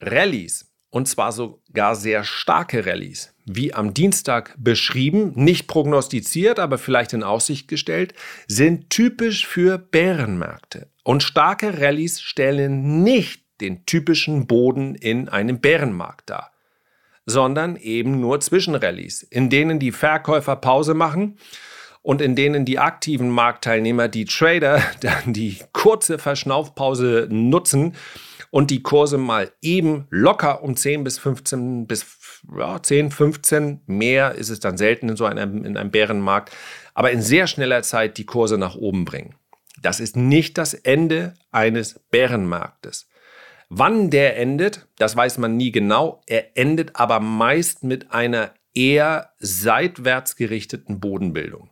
Rallyes, 0.00 0.72
und 0.90 1.08
zwar 1.08 1.32
sogar 1.32 1.94
sehr 1.94 2.24
starke 2.24 2.86
Rallyes, 2.86 3.34
wie 3.44 3.72
am 3.74 3.94
Dienstag 3.94 4.54
beschrieben, 4.58 5.32
nicht 5.34 5.66
prognostiziert, 5.66 6.58
aber 6.58 6.78
vielleicht 6.78 7.12
in 7.12 7.22
Aussicht 7.22 7.68
gestellt, 7.68 8.14
sind 8.46 8.90
typisch 8.90 9.46
für 9.46 9.78
Bärenmärkte. 9.78 10.88
Und 11.04 11.22
starke 11.22 11.80
Rallyes 11.80 12.20
stellen 12.20 13.02
nicht 13.02 13.44
den 13.60 13.86
typischen 13.86 14.46
Boden 14.46 14.94
in 14.94 15.28
einem 15.28 15.60
Bärenmarkt 15.60 16.30
dar 16.30 16.51
sondern 17.26 17.76
eben 17.76 18.20
nur 18.20 18.40
Zwischenrallies, 18.40 19.22
in 19.22 19.50
denen 19.50 19.78
die 19.78 19.92
Verkäufer 19.92 20.56
Pause 20.56 20.94
machen 20.94 21.38
und 22.02 22.20
in 22.20 22.34
denen 22.34 22.64
die 22.64 22.78
aktiven 22.78 23.30
Marktteilnehmer, 23.30 24.08
die 24.08 24.24
Trader, 24.24 24.82
dann 25.00 25.32
die 25.32 25.58
kurze 25.72 26.18
Verschnaufpause 26.18 27.28
nutzen 27.30 27.94
und 28.50 28.70
die 28.70 28.82
Kurse 28.82 29.18
mal 29.18 29.50
eben 29.62 30.06
locker 30.10 30.62
um 30.62 30.76
10 30.76 31.04
bis 31.04 31.18
15 31.18 31.86
bis 31.86 32.06
ja, 32.58 32.82
10, 32.82 33.10
15, 33.10 33.80
mehr 33.86 34.34
ist 34.34 34.50
es 34.50 34.60
dann 34.60 34.76
selten 34.76 35.08
in 35.08 35.16
so 35.16 35.24
einem, 35.24 35.64
in 35.64 35.76
einem 35.76 35.90
Bärenmarkt, 35.90 36.50
aber 36.92 37.12
in 37.12 37.22
sehr 37.22 37.46
schneller 37.46 37.82
Zeit 37.82 38.18
die 38.18 38.26
Kurse 38.26 38.58
nach 38.58 38.74
oben 38.74 39.04
bringen. 39.04 39.36
Das 39.80 40.00
ist 40.00 40.16
nicht 40.16 40.58
das 40.58 40.74
Ende 40.74 41.34
eines 41.50 42.00
Bärenmarktes. 42.10 43.08
Wann 43.74 44.10
der 44.10 44.36
endet, 44.36 44.86
das 44.98 45.16
weiß 45.16 45.38
man 45.38 45.56
nie 45.56 45.72
genau. 45.72 46.20
Er 46.26 46.58
endet 46.58 46.96
aber 46.96 47.20
meist 47.20 47.84
mit 47.84 48.12
einer 48.12 48.52
eher 48.74 49.32
seitwärts 49.38 50.36
gerichteten 50.36 51.00
Bodenbildung. 51.00 51.70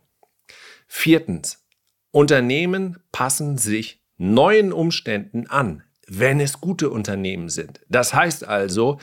Viertens. 0.87 1.63
Unternehmen 2.09 2.97
passen 3.11 3.59
sich 3.59 4.01
neuen 4.17 4.73
Umständen 4.73 5.45
an, 5.45 5.83
wenn 6.07 6.39
es 6.39 6.59
gute 6.59 6.89
Unternehmen 6.89 7.49
sind. 7.49 7.81
Das 7.87 8.15
heißt 8.15 8.47
also, 8.47 8.97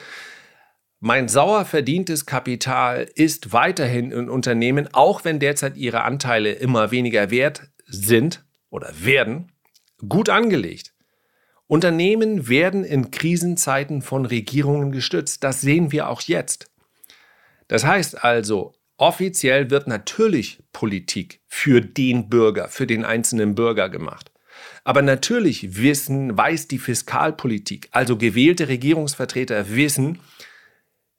mein 0.98 1.28
sauer 1.28 1.66
verdientes 1.66 2.26
Kapital 2.26 3.08
ist 3.14 3.52
weiterhin 3.52 4.10
in 4.10 4.28
Unternehmen, 4.28 4.88
auch 4.92 5.24
wenn 5.24 5.38
derzeit 5.38 5.76
ihre 5.76 6.02
Anteile 6.02 6.50
immer 6.50 6.90
weniger 6.90 7.30
wert 7.30 7.70
sind 7.86 8.44
oder 8.70 8.92
werden, 8.98 9.52
gut 10.08 10.28
angelegt. 10.30 10.94
Unternehmen 11.68 12.48
werden 12.48 12.82
in 12.82 13.10
Krisenzeiten 13.10 14.00
von 14.00 14.24
Regierungen 14.24 14.90
gestützt. 14.90 15.44
Das 15.44 15.60
sehen 15.60 15.92
wir 15.92 16.08
auch 16.08 16.22
jetzt. 16.22 16.70
Das 17.68 17.84
heißt 17.84 18.24
also, 18.24 18.74
offiziell 18.96 19.70
wird 19.70 19.86
natürlich 19.86 20.62
Politik 20.72 21.42
für 21.46 21.82
den 21.82 22.30
Bürger, 22.30 22.68
für 22.68 22.86
den 22.86 23.04
einzelnen 23.04 23.54
Bürger 23.54 23.90
gemacht. 23.90 24.32
Aber 24.82 25.02
natürlich 25.02 25.76
wissen, 25.76 26.36
weiß 26.36 26.68
die 26.68 26.78
Fiskalpolitik, 26.78 27.88
also 27.92 28.16
gewählte 28.16 28.68
Regierungsvertreter 28.68 29.68
wissen, 29.68 30.20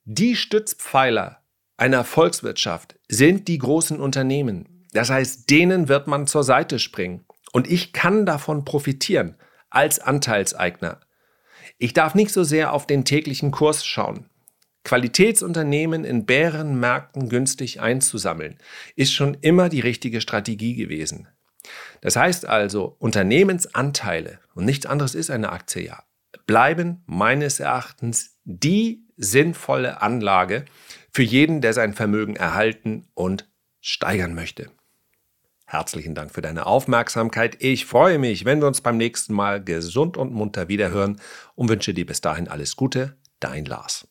die 0.03 0.35
Stützpfeiler 0.35 1.43
einer 1.77 2.03
Volkswirtschaft 2.03 2.95
sind 3.07 3.47
die 3.47 3.59
großen 3.59 3.99
Unternehmen. 3.99 4.87
Das 4.93 5.11
heißt, 5.11 5.47
denen 5.51 5.87
wird 5.87 6.07
man 6.07 6.25
zur 6.25 6.43
Seite 6.43 6.79
springen. 6.79 7.25
Und 7.51 7.69
ich 7.69 7.93
kann 7.93 8.25
davon 8.25 8.65
profitieren 8.65 9.35
als 9.69 9.99
Anteilseigner. 9.99 10.99
Ich 11.77 11.93
darf 11.93 12.15
nicht 12.15 12.31
so 12.31 12.43
sehr 12.43 12.73
auf 12.73 12.87
den 12.87 13.05
täglichen 13.05 13.51
Kurs 13.51 13.85
schauen. 13.85 14.25
Qualitätsunternehmen 14.83 16.03
in 16.03 16.25
Bärenmärkten 16.25 17.29
günstig 17.29 17.81
einzusammeln, 17.81 18.57
ist 18.95 19.13
schon 19.13 19.35
immer 19.41 19.69
die 19.69 19.81
richtige 19.81 20.21
Strategie 20.21 20.75
gewesen. 20.75 21.27
Das 22.01 22.15
heißt 22.15 22.47
also, 22.47 22.95
Unternehmensanteile, 22.99 24.39
und 24.55 24.65
nichts 24.65 24.85
anderes 24.85 25.15
ist 25.15 25.29
eine 25.29 25.51
Aktie 25.51 25.83
ja, 25.83 26.03
bleiben 26.47 27.03
meines 27.05 27.59
Erachtens 27.59 28.39
die 28.45 29.05
sinnvolle 29.17 30.01
Anlage 30.01 30.65
für 31.11 31.23
jeden, 31.23 31.61
der 31.61 31.73
sein 31.73 31.93
Vermögen 31.93 32.35
erhalten 32.35 33.07
und 33.13 33.49
steigern 33.81 34.33
möchte. 34.33 34.71
Herzlichen 35.71 36.15
Dank 36.15 36.31
für 36.31 36.41
deine 36.41 36.65
Aufmerksamkeit. 36.65 37.57
Ich 37.59 37.85
freue 37.85 38.17
mich, 38.17 38.43
wenn 38.43 38.59
wir 38.59 38.65
uns 38.65 38.81
beim 38.81 38.97
nächsten 38.97 39.35
Mal 39.35 39.63
gesund 39.63 40.17
und 40.17 40.33
munter 40.33 40.67
wiederhören 40.67 41.21
und 41.53 41.69
wünsche 41.69 41.93
dir 41.93 42.07
bis 42.07 42.21
dahin 42.21 42.47
alles 42.47 42.75
Gute. 42.75 43.17
Dein 43.39 43.65
Lars. 43.65 44.07